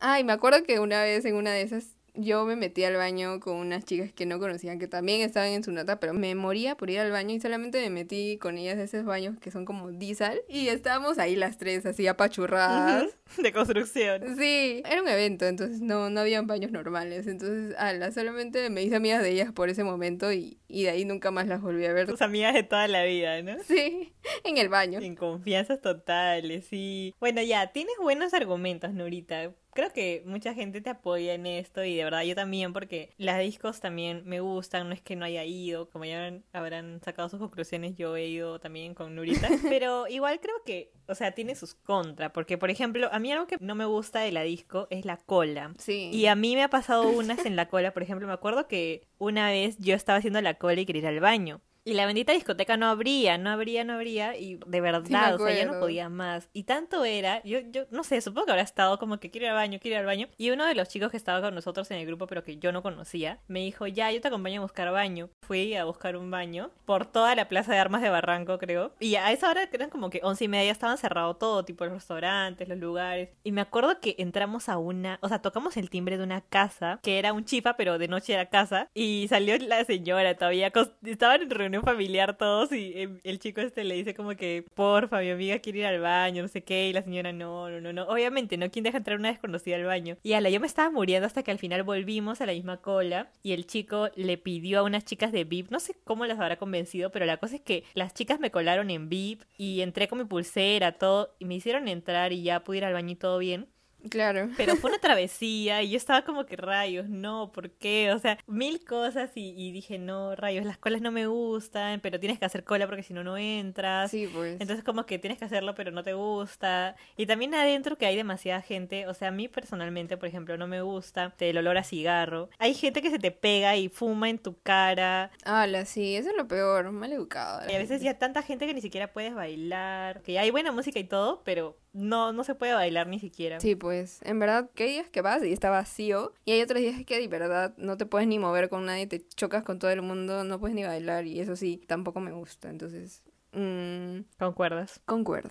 Ay, 0.00 0.24
me 0.24 0.32
acuerdo 0.32 0.62
que 0.62 0.78
una 0.78 1.02
vez 1.02 1.24
en 1.24 1.34
una 1.34 1.52
de 1.52 1.62
esas 1.62 1.97
yo 2.18 2.44
me 2.44 2.56
metí 2.56 2.84
al 2.84 2.96
baño 2.96 3.40
con 3.40 3.56
unas 3.56 3.84
chicas 3.84 4.12
que 4.12 4.26
no 4.26 4.38
conocían, 4.38 4.78
que 4.78 4.88
también 4.88 5.20
estaban 5.20 5.50
en 5.50 5.64
su 5.64 5.72
nota, 5.72 6.00
pero 6.00 6.14
me 6.14 6.34
moría 6.34 6.76
por 6.76 6.90
ir 6.90 6.98
al 6.98 7.10
baño 7.10 7.34
y 7.34 7.40
solamente 7.40 7.80
me 7.80 7.90
metí 7.90 8.38
con 8.38 8.58
ellas 8.58 8.76
de 8.76 8.84
esos 8.84 9.04
baños 9.04 9.38
que 9.40 9.50
son 9.50 9.64
como 9.64 9.90
diesel 9.90 10.42
y 10.48 10.68
estábamos 10.68 11.18
ahí 11.18 11.36
las 11.36 11.58
tres 11.58 11.86
así 11.86 12.06
apachurradas. 12.06 13.04
De 13.42 13.52
construcción. 13.52 14.36
Sí, 14.36 14.82
era 14.84 15.02
un 15.02 15.08
evento, 15.08 15.46
entonces 15.46 15.80
no, 15.80 16.10
no 16.10 16.20
habían 16.20 16.46
baños 16.46 16.70
normales. 16.70 17.26
Entonces, 17.26 17.74
ala, 17.78 18.10
solamente 18.12 18.68
me 18.70 18.82
hice 18.82 18.96
amigas 18.96 19.22
de 19.22 19.30
ellas 19.30 19.52
por 19.52 19.68
ese 19.68 19.84
momento 19.84 20.32
y, 20.32 20.58
y 20.68 20.84
de 20.84 20.90
ahí 20.90 21.04
nunca 21.04 21.30
más 21.30 21.46
las 21.46 21.60
volví 21.60 21.84
a 21.86 21.92
ver. 21.92 22.06
Tus 22.06 22.22
amigas 22.22 22.54
de 22.54 22.62
toda 22.62 22.88
la 22.88 23.04
vida, 23.04 23.40
¿no? 23.42 23.62
Sí, 23.64 24.12
en 24.44 24.58
el 24.58 24.68
baño. 24.68 25.00
En 25.00 25.14
confianzas 25.14 25.80
totales, 25.80 26.66
sí. 26.66 27.14
Bueno, 27.20 27.42
ya, 27.42 27.68
tienes 27.72 27.94
buenos 28.00 28.34
argumentos, 28.34 28.92
Nurita. 28.92 29.52
Creo 29.74 29.92
que 29.92 30.24
mucha 30.26 30.54
gente 30.54 30.80
te 30.80 30.90
apoya 30.90 31.34
en 31.34 31.46
esto 31.46 31.84
y 31.84 31.94
de 31.94 32.02
verdad 32.02 32.22
yo 32.22 32.34
también 32.34 32.72
porque 32.72 33.10
las 33.16 33.38
discos 33.38 33.78
también 33.78 34.22
me 34.24 34.40
gustan, 34.40 34.88
no 34.88 34.94
es 34.94 35.00
que 35.00 35.14
no 35.14 35.24
haya 35.24 35.44
ido, 35.44 35.88
como 35.90 36.04
ya 36.04 36.16
habrán, 36.16 36.44
habrán 36.52 37.00
sacado 37.04 37.28
sus 37.28 37.38
conclusiones, 37.38 37.94
yo 37.94 38.16
he 38.16 38.26
ido 38.26 38.58
también 38.58 38.94
con 38.94 39.14
Nurita, 39.14 39.48
pero 39.68 40.08
igual 40.08 40.40
creo 40.40 40.56
que, 40.64 40.90
o 41.06 41.14
sea, 41.14 41.32
tiene 41.32 41.54
sus 41.54 41.74
contras, 41.74 42.32
porque 42.32 42.58
por 42.58 42.70
ejemplo, 42.70 43.08
a 43.18 43.20
mí 43.20 43.32
algo 43.32 43.46
que 43.46 43.56
no 43.60 43.74
me 43.74 43.84
gusta 43.84 44.20
de 44.20 44.30
la 44.32 44.42
disco 44.42 44.86
es 44.90 45.04
la 45.04 45.16
cola. 45.16 45.74
Sí. 45.78 46.10
Y 46.12 46.26
a 46.26 46.36
mí 46.36 46.54
me 46.54 46.62
ha 46.62 46.70
pasado 46.70 47.08
unas 47.08 47.44
en 47.44 47.56
la 47.56 47.68
cola, 47.68 47.92
por 47.92 48.02
ejemplo, 48.02 48.26
me 48.26 48.32
acuerdo 48.32 48.68
que 48.68 49.02
una 49.18 49.50
vez 49.50 49.76
yo 49.78 49.94
estaba 49.94 50.18
haciendo 50.18 50.40
la 50.40 50.54
cola 50.54 50.80
y 50.80 50.86
quería 50.86 51.02
ir 51.02 51.08
al 51.08 51.20
baño. 51.20 51.60
Y 51.88 51.94
la 51.94 52.04
bendita 52.04 52.34
discoteca 52.34 52.76
no 52.76 52.86
abría, 52.86 53.38
no 53.38 53.48
abría, 53.48 53.82
no 53.82 53.94
abría, 53.94 54.36
y 54.36 54.60
de 54.66 54.80
verdad, 54.82 55.34
o 55.34 55.38
sea, 55.38 55.54
ya 55.54 55.64
no 55.64 55.80
podía 55.80 56.10
más. 56.10 56.50
Y 56.52 56.64
tanto 56.64 57.02
era, 57.06 57.42
yo, 57.44 57.60
yo 57.70 57.86
no 57.90 58.04
sé, 58.04 58.20
supongo 58.20 58.44
que 58.44 58.52
habrá 58.52 58.62
estado 58.62 58.98
como 58.98 59.18
que 59.18 59.30
quiero 59.30 59.46
ir 59.46 59.50
al 59.52 59.56
baño, 59.56 59.78
quiero 59.80 59.94
ir 59.94 60.00
al 60.00 60.04
baño. 60.04 60.28
Y 60.36 60.50
uno 60.50 60.66
de 60.66 60.74
los 60.74 60.90
chicos 60.90 61.10
que 61.10 61.16
estaba 61.16 61.40
con 61.40 61.54
nosotros 61.54 61.90
en 61.90 61.96
el 61.96 62.04
grupo, 62.04 62.26
pero 62.26 62.44
que 62.44 62.58
yo 62.58 62.72
no 62.72 62.82
conocía, 62.82 63.38
me 63.48 63.60
dijo, 63.60 63.86
ya, 63.86 64.12
yo 64.12 64.20
te 64.20 64.28
acompaño 64.28 64.60
a 64.60 64.64
buscar 64.64 64.92
baño. 64.92 65.30
Fui 65.40 65.76
a 65.76 65.86
buscar 65.86 66.18
un 66.18 66.30
baño 66.30 66.70
por 66.84 67.06
toda 67.06 67.34
la 67.34 67.48
plaza 67.48 67.72
de 67.72 67.78
armas 67.78 68.02
de 68.02 68.10
Barranco, 68.10 68.58
creo. 68.58 68.92
Y 69.00 69.14
a 69.14 69.32
esa 69.32 69.48
hora, 69.48 69.66
eran 69.72 69.88
como 69.88 70.10
que 70.10 70.20
once 70.22 70.44
y 70.44 70.48
media, 70.48 70.66
ya 70.66 70.72
estaban 70.72 70.98
cerrados 70.98 71.38
todo, 71.38 71.64
tipo 71.64 71.86
los 71.86 71.94
restaurantes, 71.94 72.68
los 72.68 72.76
lugares. 72.76 73.30
Y 73.44 73.52
me 73.52 73.62
acuerdo 73.62 73.98
que 73.98 74.14
entramos 74.18 74.68
a 74.68 74.76
una, 74.76 75.18
o 75.22 75.28
sea, 75.28 75.40
tocamos 75.40 75.78
el 75.78 75.88
timbre 75.88 76.18
de 76.18 76.24
una 76.24 76.42
casa, 76.42 77.00
que 77.02 77.18
era 77.18 77.32
un 77.32 77.46
chifa, 77.46 77.78
pero 77.78 77.96
de 77.96 78.08
noche 78.08 78.34
era 78.34 78.44
casa. 78.50 78.90
Y 78.92 79.24
salió 79.30 79.56
la 79.56 79.86
señora 79.86 80.36
todavía, 80.36 80.70
estaban 81.02 81.40
en 81.40 81.48
reunión 81.48 81.77
familiar 81.82 82.36
todos 82.36 82.72
y 82.72 82.92
eh, 82.94 83.20
el 83.24 83.38
chico 83.38 83.60
este 83.60 83.84
le 83.84 83.94
dice 83.94 84.14
como 84.14 84.30
que, 84.36 84.64
porfa, 84.74 85.20
mi 85.20 85.30
amiga 85.30 85.58
quiere 85.58 85.80
ir 85.80 85.86
al 85.86 86.00
baño, 86.00 86.42
no 86.42 86.48
sé 86.48 86.62
qué, 86.62 86.88
y 86.88 86.92
la 86.92 87.02
señora, 87.02 87.32
no, 87.32 87.70
no, 87.70 87.80
no, 87.80 87.92
no. 87.92 88.04
Obviamente, 88.04 88.56
¿no? 88.56 88.70
¿Quién 88.70 88.84
deja 88.84 88.98
entrar 88.98 89.18
una 89.18 89.30
desconocida 89.30 89.76
al 89.76 89.84
baño? 89.84 90.16
Y 90.22 90.32
ala, 90.32 90.50
yo 90.50 90.60
me 90.60 90.66
estaba 90.66 90.90
muriendo 90.90 91.26
hasta 91.26 91.42
que 91.42 91.50
al 91.50 91.58
final 91.58 91.82
volvimos 91.82 92.40
a 92.40 92.46
la 92.46 92.52
misma 92.52 92.78
cola 92.78 93.30
y 93.42 93.52
el 93.52 93.66
chico 93.66 94.08
le 94.14 94.38
pidió 94.38 94.80
a 94.80 94.82
unas 94.82 95.04
chicas 95.04 95.32
de 95.32 95.44
VIP, 95.44 95.70
no 95.70 95.80
sé 95.80 95.94
cómo 96.04 96.26
las 96.26 96.38
habrá 96.38 96.56
convencido, 96.56 97.10
pero 97.10 97.26
la 97.26 97.38
cosa 97.38 97.56
es 97.56 97.62
que 97.62 97.84
las 97.94 98.14
chicas 98.14 98.40
me 98.40 98.50
colaron 98.50 98.90
en 98.90 99.08
VIP 99.08 99.42
y 99.56 99.80
entré 99.80 100.08
con 100.08 100.18
mi 100.18 100.24
pulsera, 100.24 100.92
todo, 100.92 101.34
y 101.38 101.44
me 101.44 101.54
hicieron 101.54 101.88
entrar 101.88 102.32
y 102.32 102.42
ya 102.42 102.64
pude 102.64 102.78
ir 102.78 102.84
al 102.84 102.92
baño 102.92 103.12
y 103.12 103.16
todo 103.16 103.38
bien. 103.38 103.68
Claro. 104.10 104.48
Pero 104.56 104.76
fue 104.76 104.90
una 104.90 104.98
travesía 105.00 105.82
y 105.82 105.90
yo 105.90 105.96
estaba 105.96 106.22
como 106.22 106.46
que 106.46 106.56
rayos, 106.56 107.08
no, 107.08 107.52
¿por 107.52 107.70
qué? 107.70 108.12
O 108.12 108.18
sea, 108.18 108.38
mil 108.46 108.84
cosas 108.84 109.30
y, 109.34 109.54
y 109.56 109.72
dije, 109.72 109.98
no, 109.98 110.34
rayos, 110.36 110.64
las 110.64 110.78
colas 110.78 111.00
no 111.00 111.10
me 111.10 111.26
gustan, 111.26 112.00
pero 112.00 112.20
tienes 112.20 112.38
que 112.38 112.44
hacer 112.44 112.64
cola 112.64 112.86
porque 112.86 113.02
si 113.02 113.14
no, 113.14 113.24
no 113.24 113.36
entras. 113.36 114.10
Sí, 114.10 114.28
pues. 114.32 114.60
Entonces 114.60 114.84
como 114.84 115.06
que 115.06 115.18
tienes 115.18 115.38
que 115.38 115.44
hacerlo 115.44 115.74
pero 115.74 115.90
no 115.90 116.02
te 116.02 116.14
gusta. 116.14 116.96
Y 117.16 117.26
también 117.26 117.54
adentro 117.54 117.96
que 117.96 118.06
hay 118.06 118.16
demasiada 118.16 118.62
gente, 118.62 119.06
o 119.06 119.14
sea, 119.14 119.28
a 119.28 119.30
mí 119.30 119.48
personalmente, 119.48 120.16
por 120.16 120.28
ejemplo, 120.28 120.56
no 120.56 120.66
me 120.66 120.82
gusta 120.82 121.34
el 121.38 121.58
olor 121.58 121.78
a 121.78 121.84
cigarro. 121.84 122.50
Hay 122.58 122.74
gente 122.74 123.02
que 123.02 123.10
se 123.10 123.18
te 123.18 123.30
pega 123.30 123.76
y 123.76 123.88
fuma 123.88 124.28
en 124.28 124.38
tu 124.38 124.58
cara. 124.60 125.30
Hala, 125.44 125.84
sí, 125.84 126.16
eso 126.16 126.30
es 126.30 126.36
lo 126.36 126.46
peor, 126.48 126.90
mal 126.90 127.12
educado. 127.12 127.68
Y 127.70 127.74
a 127.74 127.78
veces 127.78 128.02
ya 128.02 128.18
tanta 128.18 128.42
gente 128.42 128.66
que 128.66 128.74
ni 128.74 128.80
siquiera 128.80 129.12
puedes 129.12 129.34
bailar, 129.34 130.22
que 130.22 130.38
hay 130.38 130.50
buena 130.50 130.72
música 130.72 130.98
y 130.98 131.04
todo, 131.04 131.42
pero 131.44 131.76
no, 131.98 132.32
no 132.32 132.44
se 132.44 132.54
puede 132.54 132.74
bailar 132.74 133.06
ni 133.06 133.18
siquiera. 133.18 133.60
Sí, 133.60 133.74
pues, 133.74 134.20
en 134.22 134.38
verdad, 134.38 134.70
que 134.74 134.84
hay 134.84 134.90
días 134.92 135.10
que 135.10 135.20
vas 135.20 135.44
y 135.44 135.52
está 135.52 135.70
vacío, 135.70 136.32
y 136.44 136.52
hay 136.52 136.62
otros 136.62 136.80
días 136.80 137.04
que 137.04 137.18
de 137.18 137.28
verdad 137.28 137.74
no 137.76 137.96
te 137.96 138.06
puedes 138.06 138.28
ni 138.28 138.38
mover 138.38 138.68
con 138.68 138.86
nadie, 138.86 139.06
te 139.06 139.26
chocas 139.28 139.62
con 139.62 139.78
todo 139.78 139.90
el 139.90 140.02
mundo, 140.02 140.44
no 140.44 140.58
puedes 140.60 140.74
ni 140.74 140.84
bailar, 140.84 141.26
y 141.26 141.40
eso 141.40 141.56
sí, 141.56 141.82
tampoco 141.86 142.20
me 142.20 142.32
gusta, 142.32 142.70
entonces, 142.70 143.22
mm, 143.52 144.20
¿Concuerdas? 144.38 145.00
concuerdo. 145.04 145.50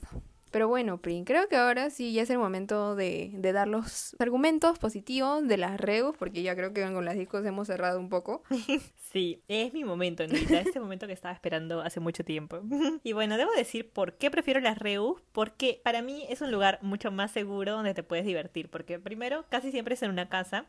Pero 0.52 0.68
bueno, 0.68 0.98
Prin, 1.00 1.26
creo 1.26 1.48
que 1.48 1.58
ahora 1.58 1.90
sí 1.90 2.14
ya 2.14 2.22
es 2.24 2.30
el 2.30 2.38
momento 2.38 2.96
de, 2.96 3.32
de 3.34 3.52
dar 3.52 3.68
los 3.68 4.16
argumentos 4.20 4.80
positivos 4.80 5.48
de 5.48 5.58
las 5.58 5.80
reus, 5.80 6.16
porque 6.18 6.42
ya 6.42 6.56
creo 6.56 6.74
que 6.74 6.82
con 6.82 7.06
las 7.06 7.16
discos 7.16 7.46
hemos 7.46 7.68
cerrado 7.68 8.00
un 8.00 8.10
poco. 8.10 8.44
Sí, 9.12 9.42
es 9.48 9.74
mi 9.74 9.86
momento, 9.86 10.24
Anita, 10.24 10.60
este 10.60 10.82
momento 10.82 11.08
que 11.08 11.14
estaba 11.14 11.34
esperando 11.34 11.80
hace 11.82 12.02
mucho 12.02 12.26
tiempo. 12.26 12.62
Y 13.04 13.14
bueno, 13.14 13.38
debo 13.38 13.52
decir 13.54 13.90
por 13.90 14.14
qué 14.18 14.30
prefiero 14.30 14.60
las 14.60 14.78
Reus, 14.78 15.22
porque 15.32 15.80
para 15.82 16.02
mí 16.02 16.26
es 16.30 16.42
un 16.42 16.52
lugar 16.52 16.80
mucho 16.82 17.10
más 17.10 17.32
seguro 17.32 17.72
donde 17.72 17.94
te 17.94 18.04
puedes 18.04 18.26
divertir, 18.26 18.70
porque 18.70 19.00
primero 19.00 19.46
casi 19.50 19.72
siempre 19.72 19.94
es 19.94 20.04
en 20.04 20.12
una 20.12 20.28
casa. 20.28 20.66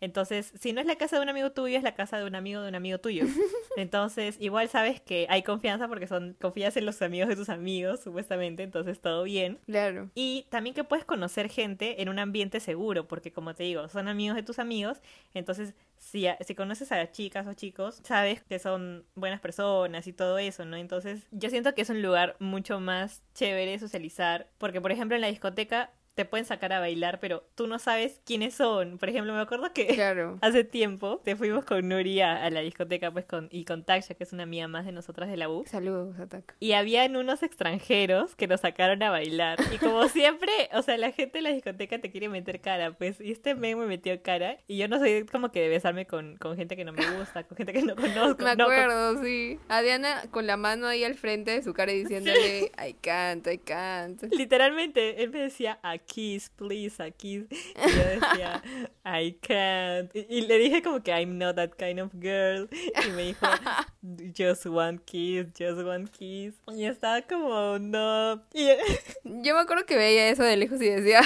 Entonces, 0.00 0.52
si 0.58 0.72
no 0.72 0.80
es 0.80 0.86
la 0.86 0.96
casa 0.96 1.16
de 1.16 1.22
un 1.22 1.28
amigo 1.28 1.52
tuyo, 1.52 1.76
es 1.76 1.82
la 1.82 1.94
casa 1.94 2.18
de 2.18 2.24
un 2.26 2.34
amigo 2.34 2.62
de 2.62 2.68
un 2.68 2.74
amigo 2.74 2.98
tuyo. 2.98 3.24
Entonces, 3.76 4.36
igual 4.40 4.68
sabes 4.68 5.00
que 5.00 5.26
hay 5.28 5.42
confianza 5.42 5.88
porque 5.88 6.06
son 6.06 6.36
confías 6.40 6.76
en 6.76 6.86
los 6.86 7.00
amigos 7.02 7.28
de 7.28 7.36
tus 7.36 7.48
amigos, 7.48 8.00
supuestamente, 8.00 8.62
entonces 8.62 9.00
todo 9.00 9.24
bien. 9.24 9.58
Claro. 9.66 10.10
Y 10.14 10.46
también 10.50 10.74
que 10.74 10.84
puedes 10.84 11.04
conocer 11.04 11.48
gente 11.48 12.02
en 12.02 12.08
un 12.08 12.18
ambiente 12.18 12.60
seguro, 12.60 13.06
porque 13.06 13.32
como 13.32 13.54
te 13.54 13.64
digo, 13.64 13.88
son 13.88 14.08
amigos 14.08 14.36
de 14.36 14.42
tus 14.42 14.58
amigos, 14.58 15.00
entonces 15.34 15.74
si, 15.98 16.26
si 16.40 16.54
conoces 16.54 16.92
a 16.92 17.10
chicas 17.10 17.46
o 17.46 17.54
chicos, 17.54 18.00
sabes 18.04 18.42
que 18.44 18.58
son 18.58 19.04
buenas 19.14 19.40
personas 19.40 20.06
y 20.06 20.12
todo 20.12 20.38
eso, 20.38 20.64
¿no? 20.64 20.76
Entonces 20.76 21.26
yo 21.30 21.50
siento 21.50 21.74
que 21.74 21.82
es 21.82 21.90
un 21.90 22.02
lugar 22.02 22.36
mucho 22.38 22.80
más 22.80 23.22
chévere 23.34 23.78
socializar, 23.78 24.48
porque 24.58 24.80
por 24.80 24.92
ejemplo 24.92 25.14
en 25.14 25.22
la 25.22 25.28
discoteca 25.28 25.92
te 26.16 26.24
pueden 26.24 26.46
sacar 26.46 26.72
a 26.72 26.80
bailar, 26.80 27.20
pero 27.20 27.44
tú 27.54 27.66
no 27.68 27.78
sabes 27.78 28.20
quiénes 28.24 28.54
son. 28.54 28.96
Por 28.98 29.08
ejemplo, 29.10 29.32
me 29.34 29.40
acuerdo 29.40 29.72
que 29.72 29.86
Claro. 29.86 30.38
hace 30.42 30.64
tiempo 30.64 31.20
te 31.22 31.36
fuimos 31.36 31.64
con 31.64 31.86
Nuria 31.88 32.42
a 32.42 32.50
la 32.50 32.60
discoteca 32.60 33.10
pues 33.12 33.26
con, 33.26 33.48
y 33.52 33.64
con 33.66 33.84
Taksha, 33.84 34.14
que 34.14 34.24
es 34.24 34.32
una 34.32 34.44
amiga 34.44 34.66
más 34.66 34.86
de 34.86 34.92
nosotras 34.92 35.28
de 35.28 35.36
la 35.36 35.48
U. 35.50 35.64
Saludos, 35.66 36.18
Ataca. 36.18 36.54
Y 36.58 36.72
habían 36.72 37.16
unos 37.16 37.42
extranjeros 37.42 38.34
que 38.34 38.46
nos 38.46 38.62
sacaron 38.62 39.02
a 39.02 39.10
bailar. 39.10 39.58
Y 39.72 39.76
como 39.78 40.08
siempre, 40.08 40.50
o 40.72 40.82
sea, 40.82 40.96
la 40.96 41.12
gente 41.12 41.38
en 41.38 41.44
la 41.44 41.50
discoteca 41.50 41.98
te 42.00 42.10
quiere 42.10 42.28
meter 42.30 42.60
cara, 42.60 42.92
pues. 42.92 43.20
Y 43.20 43.30
este 43.30 43.54
men 43.54 43.78
me 43.78 43.84
metió 43.86 44.20
cara. 44.22 44.56
Y 44.66 44.78
yo 44.78 44.88
no 44.88 44.98
soy 44.98 45.26
como 45.30 45.52
que 45.52 45.60
de 45.60 45.68
besarme 45.68 46.06
con, 46.06 46.36
con 46.38 46.56
gente 46.56 46.76
que 46.76 46.84
no 46.86 46.92
me 46.94 47.04
gusta, 47.18 47.44
con 47.44 47.58
gente 47.58 47.74
que 47.74 47.82
no 47.82 47.94
conozco. 47.94 48.42
Me 48.44 48.56
no, 48.56 48.64
con- 48.64 48.72
acuerdo, 48.72 49.22
sí. 49.22 49.58
A 49.68 49.82
Diana 49.82 50.22
con 50.30 50.46
la 50.46 50.56
mano 50.56 50.86
ahí 50.86 51.04
al 51.04 51.14
frente 51.14 51.50
de 51.50 51.62
su 51.62 51.74
cara 51.74 51.92
y 51.92 52.00
diciéndole, 52.04 52.72
I 52.82 52.94
can't, 53.02 53.46
I 53.46 53.58
can't. 53.58 54.22
Literalmente, 54.32 55.22
él 55.22 55.30
me 55.30 55.40
decía, 55.40 55.78
a 55.82 55.98
kiss, 56.06 56.50
please, 56.56 57.02
a 57.02 57.10
kiss. 57.10 57.44
Y 57.50 57.90
yo 57.90 58.04
decía, 58.04 58.62
I 59.04 59.32
can't. 59.40 60.10
Y, 60.14 60.26
y 60.28 60.40
le 60.46 60.58
dije 60.58 60.82
como 60.82 61.02
que 61.02 61.12
I'm 61.12 61.38
not 61.38 61.56
that 61.56 61.76
kind 61.76 62.00
of 62.00 62.12
girl. 62.14 62.68
Y 62.72 63.10
me 63.10 63.22
dijo, 63.24 63.46
just 64.36 64.66
one 64.66 64.98
kiss, 65.04 65.46
just 65.58 65.78
one 65.84 66.06
kiss. 66.06 66.54
Y 66.68 66.84
estaba 66.86 67.22
como, 67.22 67.78
no. 67.78 68.42
Y 68.54 68.68
Yo 69.24 69.54
me 69.54 69.60
acuerdo 69.60 69.84
que 69.86 69.96
veía 69.96 70.28
eso 70.28 70.42
de 70.42 70.56
lejos 70.56 70.80
y 70.80 70.88
decía, 70.88 71.20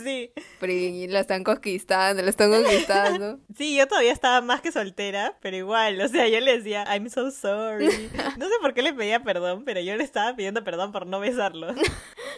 sí, 0.04 0.32
Prin, 0.58 1.12
la 1.12 1.20
están 1.20 1.44
conquistando, 1.44 2.22
la 2.22 2.30
están 2.30 2.50
conquistando. 2.50 3.38
sí, 3.56 3.76
yo 3.76 3.86
todavía 3.86 4.12
estaba 4.12 4.40
más 4.40 4.60
que 4.60 4.72
soltera, 4.72 5.36
pero 5.40 5.56
igual, 5.56 6.00
o 6.00 6.08
sea, 6.08 6.28
yo 6.28 6.40
le 6.40 6.58
decía, 6.58 6.84
I'm 6.92 7.08
so 7.10 7.30
sorry. 7.30 7.88
No 8.38 8.46
sé 8.46 8.54
por 8.60 8.74
qué 8.74 8.82
le 8.82 8.92
pedía 8.94 9.22
perdón, 9.22 9.64
pero 9.64 9.80
yo 9.80 9.96
le 9.96 10.04
estaba 10.04 10.34
pidiendo 10.34 10.62
perdón 10.64 10.92
por 10.92 11.06
no 11.06 11.20
besarlo. 11.20 11.74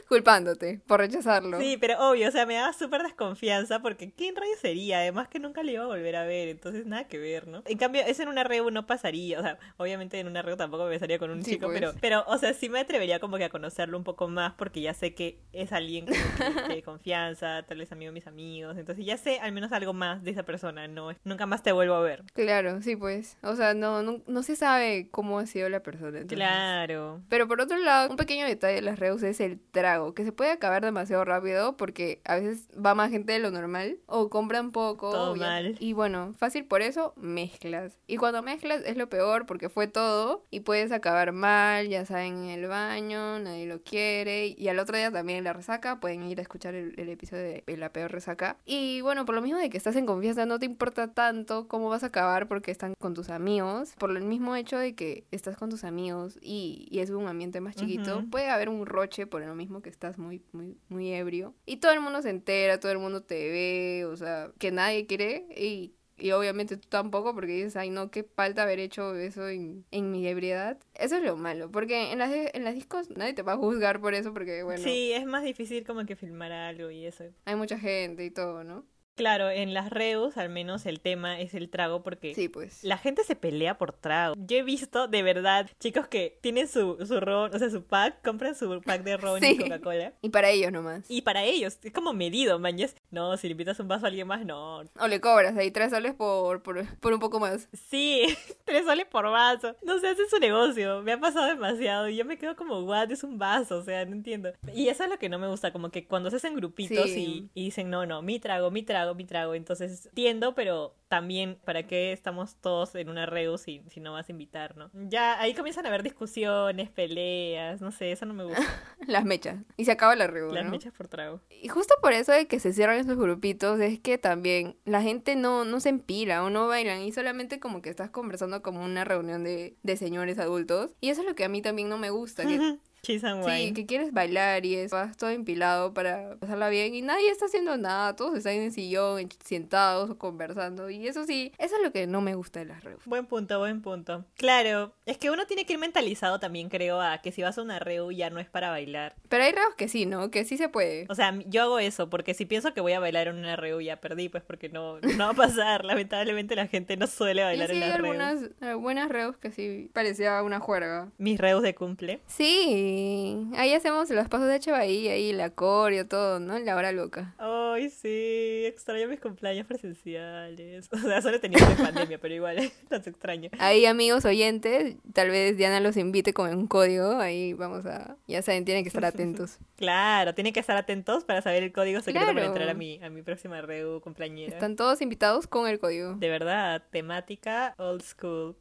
Culpándote 0.08 0.80
por 0.86 1.00
rechazarlo. 1.00 1.60
Sí, 1.60 1.76
pero 1.80 2.10
obvio, 2.10 2.28
o 2.28 2.30
sea, 2.30 2.46
me 2.46 2.54
daba 2.54 2.72
súper 2.72 3.02
desconfianza 3.02 3.80
porque 3.80 4.12
¿quién 4.12 4.36
rayos 4.36 4.58
sería? 4.60 4.98
Además 4.98 5.28
que 5.28 5.38
nunca 5.38 5.62
le 5.62 5.72
iba 5.72 5.84
a 5.84 5.86
volver 5.86 6.16
a 6.16 6.24
ver, 6.24 6.48
entonces 6.48 6.86
nada 6.86 7.04
que 7.08 7.18
ver, 7.18 7.46
¿no? 7.48 7.62
En 7.66 7.78
cambio, 7.78 8.02
eso 8.06 8.22
en 8.22 8.28
una 8.28 8.44
reu 8.44 8.70
no 8.70 8.86
pasaría, 8.86 9.38
o 9.38 9.42
sea, 9.42 9.58
obviamente 9.76 10.18
en 10.18 10.26
una 10.26 10.42
reu 10.42 10.56
tampoco 10.56 10.84
me 10.84 10.90
besaría 10.90 11.18
con 11.18 11.30
un 11.30 11.42
Sí, 11.44 11.52
chico, 11.52 11.66
pues. 11.66 11.78
pero, 11.80 11.94
pero, 12.00 12.24
o 12.26 12.38
sea, 12.38 12.52
sí 12.54 12.68
me 12.68 12.80
atrevería 12.80 13.20
como 13.20 13.36
que 13.36 13.44
a 13.44 13.48
conocerlo 13.50 13.96
un 13.96 14.04
poco 14.04 14.28
más 14.28 14.52
porque 14.54 14.80
ya 14.80 14.94
sé 14.94 15.14
que 15.14 15.38
es 15.52 15.72
alguien 15.72 16.06
como 16.06 16.66
que 16.68 16.74
de 16.76 16.82
confianza, 16.82 17.51
tal 17.66 17.78
vez 17.78 17.92
amigo 17.92 18.10
de 18.10 18.14
mis 18.14 18.26
amigos, 18.26 18.76
entonces 18.78 19.04
ya 19.04 19.16
sé 19.16 19.38
al 19.40 19.52
menos 19.52 19.72
algo 19.72 19.92
más 19.92 20.22
de 20.22 20.30
esa 20.30 20.44
persona, 20.44 20.88
no, 20.88 21.10
nunca 21.24 21.46
más 21.46 21.62
te 21.62 21.72
vuelvo 21.72 21.94
a 21.94 22.00
ver. 22.00 22.24
Claro, 22.32 22.80
sí, 22.82 22.96
pues. 22.96 23.36
O 23.42 23.54
sea, 23.54 23.74
no, 23.74 24.02
no, 24.02 24.22
no 24.26 24.42
se 24.42 24.56
sabe 24.56 25.08
cómo 25.10 25.38
ha 25.38 25.46
sido 25.46 25.68
la 25.68 25.82
persona. 25.82 26.20
entonces. 26.20 26.36
Claro. 26.36 27.20
Pero 27.28 27.48
por 27.48 27.60
otro 27.60 27.76
lado, 27.78 28.10
un 28.10 28.16
pequeño 28.16 28.46
detalle 28.46 28.76
de 28.76 28.82
las 28.82 28.98
reus 28.98 29.22
es 29.22 29.40
el 29.40 29.60
trago, 29.60 30.14
que 30.14 30.24
se 30.24 30.32
puede 30.32 30.50
acabar 30.50 30.84
demasiado 30.84 31.24
rápido 31.24 31.76
porque 31.76 32.20
a 32.24 32.36
veces 32.36 32.68
va 32.74 32.94
más 32.94 33.10
gente 33.10 33.32
de 33.32 33.38
lo 33.38 33.50
normal 33.50 33.98
o 34.06 34.30
compran 34.30 34.72
poco. 34.72 35.10
Todo 35.10 35.36
mal. 35.36 35.76
Y 35.78 35.92
bueno, 35.92 36.34
fácil 36.38 36.64
por 36.64 36.82
eso, 36.82 37.12
mezclas. 37.16 37.98
Y 38.06 38.16
cuando 38.16 38.42
mezclas 38.42 38.82
es 38.84 38.96
lo 38.96 39.08
peor 39.08 39.46
porque 39.46 39.68
fue 39.68 39.86
todo 39.86 40.46
y 40.50 40.60
puedes 40.60 40.92
acabar 40.92 41.32
mal, 41.32 41.88
ya 41.88 42.04
saben, 42.04 42.44
en 42.44 42.50
el 42.50 42.66
baño, 42.66 43.38
nadie 43.38 43.66
lo 43.66 43.82
quiere. 43.82 44.46
Y 44.46 44.68
al 44.68 44.78
otro 44.78 44.96
día 44.96 45.10
también 45.10 45.44
la 45.44 45.52
resaca, 45.52 46.00
pueden 46.00 46.24
ir 46.24 46.38
a 46.38 46.42
escuchar 46.42 46.74
el, 46.74 46.94
el 46.98 47.08
episodio 47.08 47.41
de 47.42 47.76
La 47.76 47.92
Peor 47.92 48.10
Resaca. 48.10 48.56
Y 48.64 49.00
bueno, 49.00 49.24
por 49.24 49.34
lo 49.34 49.42
mismo 49.42 49.58
de 49.58 49.70
que 49.70 49.76
estás 49.76 49.96
en 49.96 50.06
confianza, 50.06 50.46
no 50.46 50.58
te 50.58 50.66
importa 50.66 51.12
tanto 51.12 51.68
cómo 51.68 51.88
vas 51.88 52.02
a 52.02 52.06
acabar 52.06 52.48
porque 52.48 52.70
están 52.70 52.94
con 52.98 53.14
tus 53.14 53.30
amigos. 53.30 53.94
Por 53.98 54.16
el 54.16 54.24
mismo 54.24 54.56
hecho 54.56 54.78
de 54.78 54.94
que 54.94 55.26
estás 55.30 55.56
con 55.56 55.70
tus 55.70 55.84
amigos 55.84 56.38
y, 56.40 56.88
y 56.90 57.00
es 57.00 57.10
un 57.10 57.26
ambiente 57.28 57.60
más 57.60 57.76
chiquito, 57.76 58.24
puede 58.30 58.48
haber 58.48 58.68
un 58.68 58.86
roche 58.86 59.26
por 59.26 59.42
lo 59.42 59.54
mismo 59.54 59.82
que 59.82 59.90
estás 59.90 60.18
muy, 60.18 60.42
muy, 60.52 60.76
muy 60.88 61.12
ebrio. 61.12 61.54
Y 61.66 61.78
todo 61.78 61.92
el 61.92 62.00
mundo 62.00 62.22
se 62.22 62.30
entera, 62.30 62.80
todo 62.80 62.92
el 62.92 62.98
mundo 62.98 63.22
te 63.22 63.50
ve, 63.50 64.04
o 64.06 64.16
sea, 64.16 64.50
que 64.58 64.70
nadie 64.70 65.06
quiere 65.06 65.46
y... 65.56 65.94
Y 66.22 66.30
obviamente 66.30 66.76
tú 66.76 66.88
tampoco, 66.88 67.34
porque 67.34 67.52
dices, 67.52 67.74
ay 67.74 67.90
no, 67.90 68.10
qué 68.12 68.22
falta 68.22 68.62
haber 68.62 68.78
hecho 68.78 69.16
eso 69.16 69.48
en, 69.48 69.84
en 69.90 70.12
mi 70.12 70.24
ebriedad. 70.28 70.78
Eso 70.94 71.16
es 71.16 71.22
lo 71.24 71.36
malo, 71.36 71.68
porque 71.70 72.12
en 72.12 72.20
las, 72.20 72.30
en 72.32 72.62
las 72.62 72.74
discos 72.74 73.10
nadie 73.10 73.32
te 73.34 73.42
va 73.42 73.54
a 73.54 73.56
juzgar 73.56 74.00
por 74.00 74.14
eso, 74.14 74.32
porque 74.32 74.62
bueno, 74.62 74.82
Sí, 74.84 75.12
es 75.12 75.26
más 75.26 75.42
difícil 75.42 75.84
como 75.84 76.06
que 76.06 76.14
filmar 76.14 76.52
algo 76.52 76.90
y 76.90 77.06
eso. 77.06 77.24
hay 77.44 77.56
mucha 77.56 77.76
gente 77.78 78.24
y 78.24 78.30
todo, 78.30 78.62
¿no? 78.62 78.86
Claro, 79.14 79.50
en 79.50 79.74
las 79.74 79.90
reus 79.90 80.36
al 80.36 80.48
menos 80.48 80.86
el 80.86 81.00
tema 81.00 81.38
es 81.40 81.54
el 81.54 81.68
trago 81.68 82.02
porque 82.02 82.34
Sí, 82.34 82.48
pues. 82.48 82.82
La 82.82 82.96
gente 82.96 83.24
se 83.24 83.36
pelea 83.36 83.76
por 83.76 83.92
trago. 83.92 84.34
Yo 84.38 84.56
he 84.56 84.62
visto 84.62 85.06
de 85.06 85.22
verdad 85.22 85.68
chicos 85.80 86.06
que 86.08 86.38
tienen 86.40 86.66
su, 86.66 86.96
su 87.06 87.20
ron, 87.20 87.54
o 87.54 87.58
sea, 87.58 87.68
su 87.70 87.84
pack, 87.84 88.22
compran 88.24 88.54
su 88.54 88.80
pack 88.80 89.02
de 89.02 89.16
ron 89.18 89.44
y. 89.44 89.56
Coca-Cola. 89.58 90.14
Y 90.22 90.30
para 90.30 90.48
ellos 90.50 90.72
nomás. 90.72 91.04
Y 91.10 91.22
para 91.22 91.44
ellos 91.44 91.78
es 91.82 91.92
como 91.92 92.12
medido, 92.14 92.58
mañas. 92.58 92.96
No, 93.10 93.36
si 93.36 93.48
le 93.48 93.52
invitas 93.52 93.78
un 93.80 93.88
vaso 93.88 94.06
a 94.06 94.08
alguien 94.08 94.26
más, 94.26 94.46
no. 94.46 94.78
O 94.98 95.06
le 95.08 95.20
cobras 95.20 95.56
ahí 95.56 95.70
tres 95.70 95.90
soles 95.90 96.14
por, 96.14 96.62
por, 96.62 96.82
por 96.98 97.12
un 97.12 97.20
poco 97.20 97.38
más. 97.38 97.68
Sí, 97.90 98.22
tres 98.64 98.86
soles 98.86 99.04
por 99.06 99.30
vaso. 99.30 99.76
No 99.82 99.98
sé, 99.98 100.08
hace 100.08 100.26
su 100.28 100.38
negocio. 100.38 101.02
Me 101.02 101.12
ha 101.12 101.20
pasado 101.20 101.46
demasiado 101.46 102.08
y 102.08 102.16
yo 102.16 102.24
me 102.24 102.38
quedo 102.38 102.56
como, 102.56 102.80
what, 102.80 103.10
es 103.10 103.24
un 103.24 103.38
vaso, 103.38 103.76
o 103.78 103.82
sea, 103.82 104.04
no 104.06 104.12
entiendo. 104.12 104.52
Y 104.74 104.88
eso 104.88 105.04
es 105.04 105.10
lo 105.10 105.18
que 105.18 105.28
no 105.28 105.38
me 105.38 105.48
gusta, 105.48 105.70
como 105.72 105.90
que 105.90 106.06
cuando 106.06 106.30
se 106.30 106.36
hacen 106.36 106.54
grupitos 106.56 107.10
Sí. 107.10 107.50
y, 107.54 107.60
y 107.60 107.64
dicen, 107.66 107.90
no, 107.90 108.06
no, 108.06 108.22
mi 108.22 108.40
trago, 108.40 108.70
mi 108.70 108.82
trago. 108.82 109.01
Mi 109.14 109.24
trago. 109.24 109.54
Entonces, 109.54 110.06
entiendo, 110.06 110.54
pero 110.54 110.94
también, 111.12 111.58
¿para 111.66 111.86
qué 111.86 112.10
estamos 112.14 112.56
todos 112.56 112.94
en 112.94 113.10
una 113.10 113.26
reu 113.26 113.58
si, 113.58 113.82
si 113.90 114.00
no 114.00 114.14
vas 114.14 114.30
a 114.30 114.32
invitar, 114.32 114.78
no? 114.78 114.90
Ya 114.94 115.38
ahí 115.38 115.52
comienzan 115.52 115.84
a 115.84 115.90
haber 115.90 116.02
discusiones, 116.02 116.88
peleas, 116.88 117.82
no 117.82 117.92
sé, 117.92 118.12
eso 118.12 118.24
no 118.24 118.32
me 118.32 118.44
gusta. 118.44 118.62
Las 119.06 119.26
mechas. 119.26 119.58
Y 119.76 119.84
se 119.84 119.92
acaba 119.92 120.16
la 120.16 120.26
reunión. 120.26 120.54
Las 120.54 120.64
¿no? 120.64 120.70
mechas 120.70 120.94
por 120.94 121.08
trago. 121.08 121.42
Y 121.50 121.68
justo 121.68 121.94
por 122.00 122.14
eso 122.14 122.32
de 122.32 122.46
que 122.46 122.58
se 122.60 122.72
cierran 122.72 122.96
esos 122.98 123.18
grupitos 123.18 123.78
es 123.78 124.00
que 124.00 124.16
también 124.16 124.78
la 124.86 125.02
gente 125.02 125.36
no, 125.36 125.66
no 125.66 125.80
se 125.80 125.90
empila 125.90 126.44
o 126.44 126.48
no 126.48 126.66
bailan 126.66 127.02
y 127.02 127.12
solamente 127.12 127.60
como 127.60 127.82
que 127.82 127.90
estás 127.90 128.08
conversando 128.08 128.62
como 128.62 128.82
una 128.82 129.04
reunión 129.04 129.44
de, 129.44 129.76
de 129.82 129.96
señores 129.98 130.38
adultos. 130.38 130.94
Y 131.02 131.10
eso 131.10 131.20
es 131.20 131.26
lo 131.26 131.34
que 131.34 131.44
a 131.44 131.50
mí 131.50 131.60
también 131.60 131.90
no 131.90 131.98
me 131.98 132.08
gusta. 132.08 132.44
Que, 132.46 132.78
sí, 133.02 133.72
que 133.74 133.84
quieres 133.86 134.12
bailar 134.12 134.64
y 134.64 134.76
eso, 134.76 134.96
vas 134.96 135.16
todo 135.16 135.30
empilado 135.30 135.92
para 135.92 136.36
pasarla 136.36 136.68
bien 136.68 136.94
y 136.94 137.02
nadie 137.02 137.30
está 137.30 137.46
haciendo 137.46 137.76
nada, 137.76 138.14
todos 138.14 138.36
están 138.38 138.54
en 138.54 138.62
el 138.62 138.72
sillón, 138.72 139.18
en- 139.18 139.28
sentados 139.44 140.10
o 140.10 140.18
conversando. 140.18 140.88
Y 140.88 141.01
eso 141.06 141.24
sí, 141.24 141.52
eso 141.58 141.76
es 141.76 141.82
lo 141.82 141.92
que 141.92 142.06
no 142.06 142.20
me 142.20 142.34
gusta 142.34 142.60
de 142.60 142.66
las 142.66 142.82
reuniones. 142.82 143.06
Buen 143.06 143.26
punto, 143.26 143.58
buen 143.58 143.82
punto. 143.82 144.24
Claro, 144.36 144.92
es 145.06 145.18
que 145.18 145.30
uno 145.30 145.46
tiene 145.46 145.66
que 145.66 145.74
ir 145.74 145.78
mentalizado 145.78 146.40
también, 146.40 146.68
creo, 146.68 147.00
a 147.00 147.18
que 147.18 147.32
si 147.32 147.42
vas 147.42 147.58
a 147.58 147.62
una 147.62 147.78
reu 147.78 148.10
ya 148.10 148.30
no 148.30 148.40
es 148.40 148.48
para 148.48 148.70
bailar. 148.70 149.14
Pero 149.28 149.44
hay 149.44 149.52
reos 149.52 149.74
que 149.76 149.88
sí, 149.88 150.06
¿no? 150.06 150.30
Que 150.30 150.44
sí 150.44 150.56
se 150.56 150.68
puede. 150.68 151.06
O 151.08 151.14
sea, 151.14 151.34
yo 151.46 151.62
hago 151.62 151.78
eso, 151.78 152.08
porque 152.10 152.34
si 152.34 152.46
pienso 152.46 152.72
que 152.74 152.80
voy 152.80 152.92
a 152.92 153.00
bailar 153.00 153.28
en 153.28 153.36
una 153.36 153.56
reu 153.56 153.80
ya 153.80 153.96
perdí, 154.00 154.28
pues 154.28 154.42
porque 154.42 154.68
no, 154.68 154.98
no 155.00 155.18
va 155.26 155.30
a 155.30 155.34
pasar. 155.34 155.84
Lamentablemente 155.84 156.56
la 156.56 156.66
gente 156.66 156.96
no 156.96 157.06
suele 157.06 157.42
Y 157.42 157.44
bailar 157.44 157.68
sí 157.68 157.74
en 157.74 157.80
las 157.80 157.98
reus. 157.98 158.08
algunas 158.08 158.42
eh, 158.60 158.74
buenas 158.74 159.08
reos 159.08 159.36
que 159.36 159.50
sí 159.50 159.90
parecía 159.92 160.42
una 160.42 160.60
juerga. 160.60 161.10
Mis 161.18 161.38
reus 161.38 161.62
de 161.62 161.74
cumple. 161.74 162.20
Sí, 162.26 163.46
ahí 163.56 163.74
hacemos 163.74 164.08
los 164.10 164.28
pasos 164.28 164.48
de 164.48 164.72
Bahía, 164.72 165.12
ahí 165.12 165.30
el 165.30 165.40
acorio, 165.40 166.06
todo, 166.06 166.38
¿no? 166.38 166.58
La 166.58 166.76
hora 166.76 166.92
loca. 166.92 167.34
Ay, 167.38 167.90
sí, 167.90 168.64
extraño 168.64 169.08
mis 169.08 169.20
cumpleaños 169.20 169.66
presenciales. 169.66 170.88
O 171.04 171.08
sea, 171.08 171.22
solo 171.22 171.40
tenido 171.40 171.66
en 171.66 171.76
pandemia, 171.76 172.18
pero 172.18 172.34
igual, 172.34 172.56
los 172.90 173.06
extraño. 173.06 173.48
Ahí, 173.58 173.86
amigos 173.86 174.24
oyentes, 174.26 174.96
tal 175.14 175.30
vez 175.30 175.56
Diana 175.56 175.80
los 175.80 175.96
invite 175.96 176.34
con 176.34 176.54
un 176.54 176.66
código, 176.66 177.18
ahí 177.18 177.54
vamos 177.54 177.86
a... 177.86 178.16
Ya 178.26 178.42
saben, 178.42 178.66
tienen 178.66 178.84
que 178.84 178.88
estar 178.88 179.04
atentos. 179.06 179.58
Claro, 179.76 180.34
tienen 180.34 180.52
que 180.52 180.60
estar 180.60 180.76
atentos 180.76 181.24
para 181.24 181.40
saber 181.40 181.62
el 181.62 181.72
código 181.72 182.02
secreto 182.02 182.26
para 182.26 182.44
entrar 182.44 182.68
a 182.68 182.74
mi, 182.74 183.02
a 183.02 183.08
mi 183.08 183.22
próxima 183.22 183.62
reu 183.62 184.00
cumpleañera. 184.00 184.52
Están 184.52 184.76
todos 184.76 185.00
invitados 185.00 185.46
con 185.46 185.66
el 185.66 185.78
código. 185.78 186.14
De 186.14 186.28
verdad, 186.28 186.82
temática 186.90 187.74
old 187.78 188.02
school. 188.02 188.54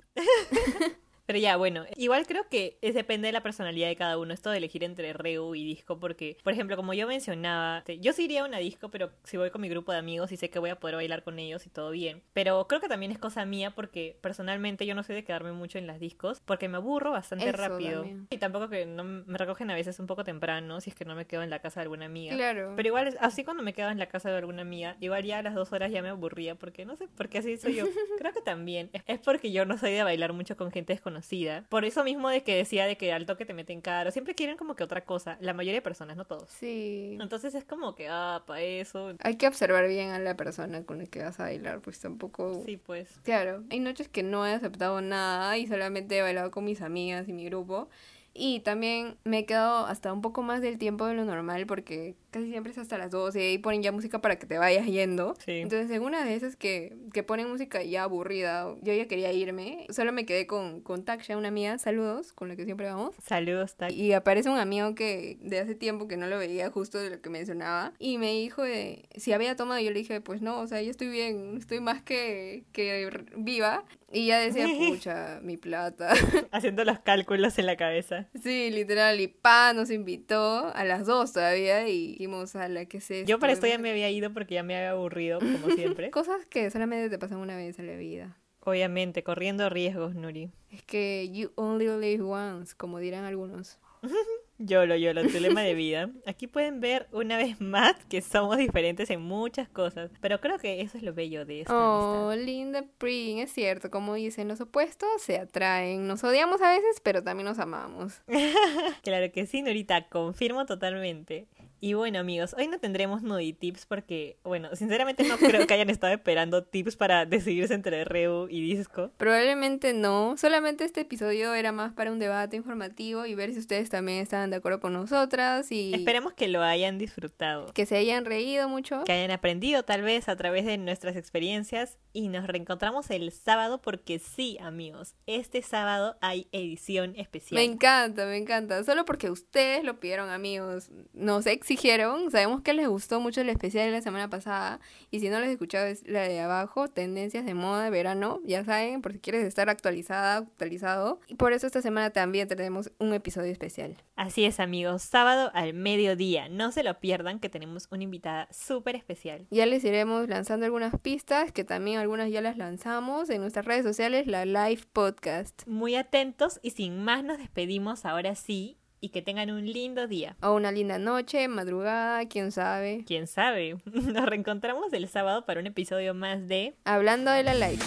Pero 1.31 1.39
ya, 1.39 1.55
bueno, 1.55 1.85
igual 1.95 2.27
creo 2.27 2.49
que 2.49 2.77
es, 2.81 2.93
depende 2.93 3.27
de 3.27 3.31
la 3.31 3.41
personalidad 3.41 3.87
de 3.87 3.95
cada 3.95 4.17
uno, 4.17 4.33
esto 4.33 4.49
de 4.49 4.57
elegir 4.57 4.83
entre 4.83 5.13
reu 5.13 5.55
y 5.55 5.63
disco, 5.63 5.97
porque, 5.97 6.35
por 6.43 6.51
ejemplo, 6.51 6.75
como 6.75 6.93
yo 6.93 7.07
mencionaba, 7.07 7.85
yo 8.01 8.11
sí 8.11 8.25
iría 8.25 8.41
a 8.41 8.45
una 8.45 8.57
disco, 8.57 8.91
pero 8.91 9.11
si 9.23 9.37
voy 9.37 9.49
con 9.49 9.61
mi 9.61 9.69
grupo 9.69 9.93
de 9.93 9.99
amigos 9.99 10.33
y 10.33 10.35
sé 10.35 10.49
que 10.49 10.59
voy 10.59 10.71
a 10.71 10.75
poder 10.81 10.97
bailar 10.97 11.23
con 11.23 11.39
ellos 11.39 11.65
y 11.65 11.69
todo 11.69 11.91
bien. 11.91 12.21
Pero 12.33 12.67
creo 12.67 12.81
que 12.81 12.89
también 12.89 13.13
es 13.13 13.17
cosa 13.17 13.45
mía 13.45 13.71
porque 13.73 14.17
personalmente 14.19 14.85
yo 14.85 14.93
no 14.93 15.03
soy 15.03 15.15
de 15.15 15.23
quedarme 15.23 15.53
mucho 15.53 15.77
en 15.77 15.87
las 15.87 16.01
discos, 16.01 16.41
porque 16.43 16.67
me 16.67 16.75
aburro 16.75 17.11
bastante 17.11 17.47
Eso 17.47 17.55
rápido. 17.55 18.01
también. 18.01 18.27
Y 18.29 18.37
tampoco 18.37 18.67
que 18.67 18.85
no 18.85 19.05
me 19.05 19.37
recogen 19.37 19.71
a 19.71 19.73
veces 19.73 20.01
un 20.01 20.07
poco 20.07 20.25
temprano, 20.25 20.81
si 20.81 20.89
es 20.89 20.97
que 20.97 21.05
no 21.05 21.15
me 21.15 21.27
quedo 21.27 21.43
en 21.43 21.49
la 21.49 21.59
casa 21.59 21.79
de 21.79 21.83
alguna 21.83 22.07
amiga. 22.07 22.35
Claro. 22.35 22.73
Pero 22.75 22.89
igual, 22.89 23.17
así 23.21 23.45
cuando 23.45 23.63
me 23.63 23.71
quedaba 23.71 23.93
en 23.93 23.99
la 23.99 24.07
casa 24.07 24.29
de 24.29 24.35
alguna 24.35 24.63
amiga, 24.63 24.97
igual 24.99 25.23
ya 25.23 25.39
a 25.39 25.43
las 25.43 25.55
dos 25.55 25.71
horas 25.71 25.93
ya 25.93 26.01
me 26.01 26.09
aburría, 26.09 26.55
porque 26.55 26.83
no 26.83 26.97
sé, 26.97 27.07
porque 27.15 27.37
así 27.37 27.55
soy 27.55 27.75
yo. 27.75 27.85
Creo 28.17 28.33
que 28.33 28.41
también 28.41 28.89
es 29.05 29.19
porque 29.21 29.53
yo 29.53 29.63
no 29.63 29.77
soy 29.77 29.93
de 29.93 30.03
bailar 30.03 30.33
mucho 30.33 30.57
con 30.57 30.71
gente 30.71 30.91
desconocida. 30.91 31.20
Por 31.69 31.85
eso 31.85 32.03
mismo 32.03 32.29
de 32.29 32.43
que 32.43 32.55
decía 32.55 32.85
de 32.85 32.97
que 32.97 33.13
al 33.13 33.25
toque 33.25 33.45
te 33.45 33.53
meten 33.53 33.81
caro, 33.81 34.11
siempre 34.11 34.35
quieren 34.35 34.57
como 34.57 34.75
que 34.75 34.83
otra 34.83 35.05
cosa. 35.05 35.37
La 35.39 35.53
mayoría 35.53 35.79
de 35.79 35.81
personas, 35.81 36.17
no 36.17 36.25
todos. 36.25 36.49
Sí. 36.49 37.17
Entonces 37.19 37.55
es 37.55 37.63
como 37.63 37.95
que, 37.95 38.07
ah, 38.09 38.43
para 38.45 38.61
eso. 38.61 39.13
Hay 39.19 39.35
que 39.35 39.47
observar 39.47 39.87
bien 39.87 40.11
a 40.11 40.19
la 40.19 40.35
persona 40.35 40.83
con 40.83 40.99
la 40.99 41.05
que 41.05 41.23
vas 41.23 41.39
a 41.39 41.43
bailar, 41.43 41.81
pues 41.81 41.99
tampoco... 41.99 42.63
Sí, 42.65 42.77
pues. 42.77 43.09
Claro, 43.23 43.63
hay 43.69 43.79
noches 43.79 44.07
que 44.07 44.23
no 44.23 44.45
he 44.45 44.53
aceptado 44.53 45.01
nada 45.01 45.57
y 45.57 45.67
solamente 45.67 46.17
he 46.17 46.21
bailado 46.21 46.51
con 46.51 46.65
mis 46.65 46.81
amigas 46.81 47.27
y 47.27 47.33
mi 47.33 47.45
grupo. 47.45 47.89
Y 48.33 48.61
también 48.61 49.17
me 49.25 49.39
he 49.39 49.45
quedado 49.45 49.85
hasta 49.85 50.13
un 50.13 50.21
poco 50.21 50.41
más 50.41 50.61
del 50.61 50.77
tiempo 50.77 51.05
de 51.05 51.15
lo 51.15 51.25
normal 51.25 51.65
porque 51.65 52.15
casi 52.31 52.49
siempre 52.49 52.71
es 52.71 52.77
hasta 52.77 52.97
las 52.97 53.11
12 53.11 53.51
y 53.51 53.57
ponen 53.57 53.83
ya 53.83 53.91
música 53.91 54.19
para 54.19 54.37
que 54.37 54.47
te 54.47 54.57
vayas 54.57 54.85
yendo. 54.87 55.35
Sí. 55.45 55.59
Entonces, 55.59 55.91
en 55.91 56.01
una 56.01 56.23
de 56.25 56.35
esas 56.35 56.55
que, 56.55 56.97
que 57.13 57.23
ponen 57.23 57.49
música 57.49 57.83
ya 57.83 58.03
aburrida, 58.03 58.73
yo 58.81 58.93
ya 58.93 59.07
quería 59.07 59.31
irme, 59.31 59.85
solo 59.89 60.11
me 60.11 60.25
quedé 60.25 60.47
con, 60.47 60.81
con 60.81 61.03
Taksha, 61.03 61.37
una 61.37 61.49
amiga, 61.49 61.77
saludos, 61.77 62.33
con 62.33 62.47
la 62.47 62.55
que 62.55 62.65
siempre 62.65 62.87
vamos. 62.87 63.15
Saludos, 63.23 63.75
Tac. 63.75 63.91
Y 63.91 64.13
aparece 64.13 64.49
un 64.49 64.57
amigo 64.57 64.95
que 64.95 65.37
de 65.41 65.59
hace 65.59 65.75
tiempo 65.75 66.07
que 66.07 66.17
no 66.17 66.27
lo 66.27 66.37
veía 66.37 66.71
justo 66.71 66.97
de 66.97 67.09
lo 67.09 67.21
que 67.21 67.29
mencionaba 67.29 67.93
y 67.99 68.17
me 68.17 68.31
dijo 68.31 68.63
de 68.63 69.09
si 69.15 69.33
había 69.33 69.55
tomado 69.55 69.81
yo 69.81 69.91
le 69.91 69.99
dije 69.99 70.21
pues 70.21 70.41
no, 70.41 70.59
o 70.59 70.67
sea, 70.67 70.81
yo 70.81 70.89
estoy 70.89 71.09
bien, 71.09 71.57
estoy 71.57 71.79
más 71.79 72.01
que, 72.01 72.63
que 72.71 73.09
viva 73.35 73.83
y 74.11 74.27
ya 74.27 74.39
decía 74.39 74.67
pucha, 74.89 75.39
mi 75.41 75.57
plata. 75.57 76.13
Haciendo 76.51 76.83
los 76.83 76.99
cálculos 76.99 77.57
en 77.59 77.65
la 77.65 77.75
cabeza. 77.77 78.27
sí, 78.41 78.69
literal, 78.71 79.19
y 79.19 79.27
pa 79.27 79.73
nos 79.73 79.91
invitó 79.91 80.73
a 80.73 80.83
las 80.83 81.05
dos 81.05 81.33
todavía 81.33 81.87
y 81.87 82.20
dijimos 82.21 82.55
a 82.55 82.67
la 82.67 82.85
que 82.85 83.01
se... 83.01 83.25
Yo 83.25 83.39
para 83.39 83.53
esto 83.53 83.65
ya 83.65 83.79
me 83.79 83.89
había 83.89 84.09
ido 84.11 84.31
porque 84.31 84.53
ya 84.55 84.63
me 84.63 84.75
había 84.77 84.91
aburrido, 84.91 85.39
como 85.39 85.69
siempre. 85.75 86.11
Cosas 86.11 86.45
que 86.45 86.69
solamente 86.69 87.09
te 87.09 87.17
pasan 87.17 87.39
una 87.39 87.55
vez 87.55 87.79
en 87.79 87.87
la 87.87 87.95
vida. 87.95 88.37
Obviamente, 88.59 89.23
corriendo 89.23 89.69
riesgos, 89.69 90.13
Nuri. 90.13 90.51
Es 90.69 90.83
que 90.83 91.27
you 91.33 91.51
only 91.55 91.87
live 91.87 92.21
once, 92.21 92.75
como 92.77 92.99
dirán 92.99 93.25
algunos. 93.25 93.79
Yolo, 94.63 94.95
yolo, 94.95 95.23
tu 95.23 95.39
lema 95.39 95.63
de 95.63 95.73
vida. 95.73 96.11
Aquí 96.27 96.45
pueden 96.45 96.81
ver 96.81 97.07
una 97.11 97.35
vez 97.35 97.59
más 97.59 97.95
que 98.07 98.21
somos 98.21 98.57
diferentes 98.57 99.09
en 99.09 99.19
muchas 99.19 99.67
cosas, 99.67 100.11
pero 100.21 100.39
creo 100.39 100.59
que 100.59 100.81
eso 100.81 100.99
es 100.99 101.03
lo 101.03 101.15
bello 101.15 101.45
de 101.45 101.61
esta 101.61 101.73
Oh, 101.75 102.29
amistad. 102.29 102.45
linda 102.45 102.85
Prin, 102.99 103.39
es 103.39 103.51
cierto, 103.51 103.89
como 103.89 104.13
dicen, 104.13 104.47
los 104.47 104.61
opuestos 104.61 105.09
se 105.17 105.39
atraen. 105.39 106.05
Nos 106.07 106.23
odiamos 106.23 106.61
a 106.61 106.69
veces, 106.69 107.01
pero 107.01 107.23
también 107.23 107.47
nos 107.47 107.57
amamos. 107.57 108.21
Claro 109.01 109.31
que 109.31 109.47
sí, 109.47 109.63
Norita, 109.63 110.07
confirmo 110.09 110.67
totalmente. 110.67 111.47
Y 111.83 111.95
bueno, 111.95 112.19
amigos, 112.19 112.53
hoy 112.59 112.67
no 112.67 112.77
tendremos 112.79 113.23
Nudi 113.23 113.53
Tips 113.53 113.87
porque, 113.87 114.37
bueno, 114.43 114.75
sinceramente 114.75 115.23
no 115.23 115.35
creo 115.37 115.65
que 115.65 115.73
hayan 115.73 115.89
estado 115.89 116.13
esperando 116.13 116.63
tips 116.63 116.95
para 116.95 117.25
decidirse 117.25 117.73
entre 117.73 118.05
Reu 118.05 118.47
y 118.51 118.61
Disco. 118.61 119.09
Probablemente 119.17 119.91
no, 119.91 120.37
solamente 120.37 120.83
este 120.83 121.01
episodio 121.01 121.55
era 121.55 121.71
más 121.71 121.91
para 121.93 122.11
un 122.11 122.19
debate 122.19 122.55
informativo 122.55 123.25
y 123.25 123.33
ver 123.33 123.51
si 123.53 123.57
ustedes 123.57 123.89
también 123.89 124.19
estaban 124.19 124.51
de 124.51 124.57
acuerdo 124.57 124.79
con 124.79 124.93
nosotras 124.93 125.71
y 125.71 125.91
Esperemos 125.95 126.33
que 126.33 126.47
lo 126.49 126.61
hayan 126.61 126.99
disfrutado. 126.99 127.73
que 127.73 127.87
se 127.87 127.97
hayan 127.97 128.25
reído 128.25 128.69
mucho. 128.69 129.03
que 129.03 129.13
hayan 129.13 129.31
aprendido 129.31 129.81
tal 129.81 130.03
vez 130.03 130.29
a 130.29 130.35
través 130.35 130.67
de 130.67 130.77
nuestras 130.77 131.15
experiencias 131.15 131.97
y 132.13 132.27
nos 132.27 132.45
reencontramos 132.45 133.09
el 133.09 133.31
sábado 133.31 133.81
porque 133.81 134.19
sí, 134.19 134.55
amigos, 134.61 135.15
este 135.25 135.63
sábado 135.63 136.15
hay 136.21 136.47
edición 136.51 137.15
especial. 137.15 137.55
Me 137.59 137.63
encanta, 137.63 138.27
me 138.27 138.37
encanta. 138.37 138.83
Solo 138.83 139.03
porque 139.03 139.31
ustedes 139.31 139.83
lo 139.83 139.99
pidieron, 139.99 140.29
amigos. 140.29 140.91
Nos 141.13 141.47
exigieron. 141.47 141.70
Sabemos 141.77 142.61
que 142.61 142.73
les 142.73 142.87
gustó 142.87 143.21
mucho 143.21 143.41
el 143.41 143.49
especial 143.49 143.85
de 143.85 143.91
la 143.91 144.01
semana 144.01 144.29
pasada. 144.29 144.79
Y 145.09 145.19
si 145.21 145.29
no 145.29 145.39
les 145.39 145.49
he 145.49 145.51
escuchado, 145.53 145.87
es 145.87 146.05
la 146.07 146.23
de 146.23 146.39
abajo. 146.39 146.89
Tendencias 146.89 147.45
de 147.45 147.53
moda, 147.53 147.89
verano. 147.89 148.41
Ya 148.43 148.65
saben, 148.65 149.01
por 149.01 149.13
si 149.13 149.19
quieres 149.19 149.45
estar 149.45 149.69
actualizada, 149.69 150.37
actualizado. 150.37 151.19
Y 151.27 151.35
por 151.35 151.53
eso 151.53 151.67
esta 151.67 151.81
semana 151.81 152.09
también 152.09 152.47
tenemos 152.47 152.91
un 152.99 153.13
episodio 153.13 153.51
especial. 153.51 153.95
Así 154.17 154.43
es, 154.43 154.59
amigos, 154.59 155.01
sábado 155.01 155.49
al 155.53 155.73
mediodía. 155.73 156.49
No 156.49 156.71
se 156.71 156.83
lo 156.83 156.99
pierdan 156.99 157.39
que 157.39 157.49
tenemos 157.49 157.87
una 157.89 158.03
invitada 158.03 158.47
súper 158.51 158.95
especial. 158.95 159.47
Ya 159.49 159.65
les 159.65 159.83
iremos 159.83 160.27
lanzando 160.27 160.65
algunas 160.65 160.99
pistas, 160.99 161.51
que 161.51 161.63
también 161.63 161.99
algunas 161.99 162.29
ya 162.29 162.41
las 162.41 162.57
lanzamos 162.57 163.29
en 163.29 163.41
nuestras 163.41 163.65
redes 163.65 163.83
sociales, 163.83 164.27
la 164.27 164.45
Live 164.45 164.83
Podcast. 164.91 165.65
Muy 165.67 165.95
atentos 165.95 166.59
y 166.61 166.71
sin 166.71 167.03
más 167.03 167.23
nos 167.23 167.37
despedimos 167.37 168.05
ahora 168.05 168.35
sí 168.35 168.80
y 169.01 169.09
que 169.09 169.21
tengan 169.21 169.49
un 169.49 169.65
lindo 169.65 170.07
día. 170.07 170.37
O 170.41 170.53
una 170.53 170.71
linda 170.71 170.99
noche, 170.99 171.47
madrugada, 171.47 172.25
quién 172.27 172.51
sabe. 172.51 173.03
¿Quién 173.05 173.27
sabe? 173.27 173.77
Nos 173.85 174.25
reencontramos 174.25 174.93
el 174.93 175.09
sábado 175.09 175.43
para 175.45 175.59
un 175.59 175.67
episodio 175.67 176.13
más 176.13 176.47
de 176.47 176.75
Hablando 176.85 177.31
de 177.31 177.43
la 177.43 177.55
Live. 177.55 177.83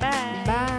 Bye. 0.00 0.44
Bye. 0.44 0.75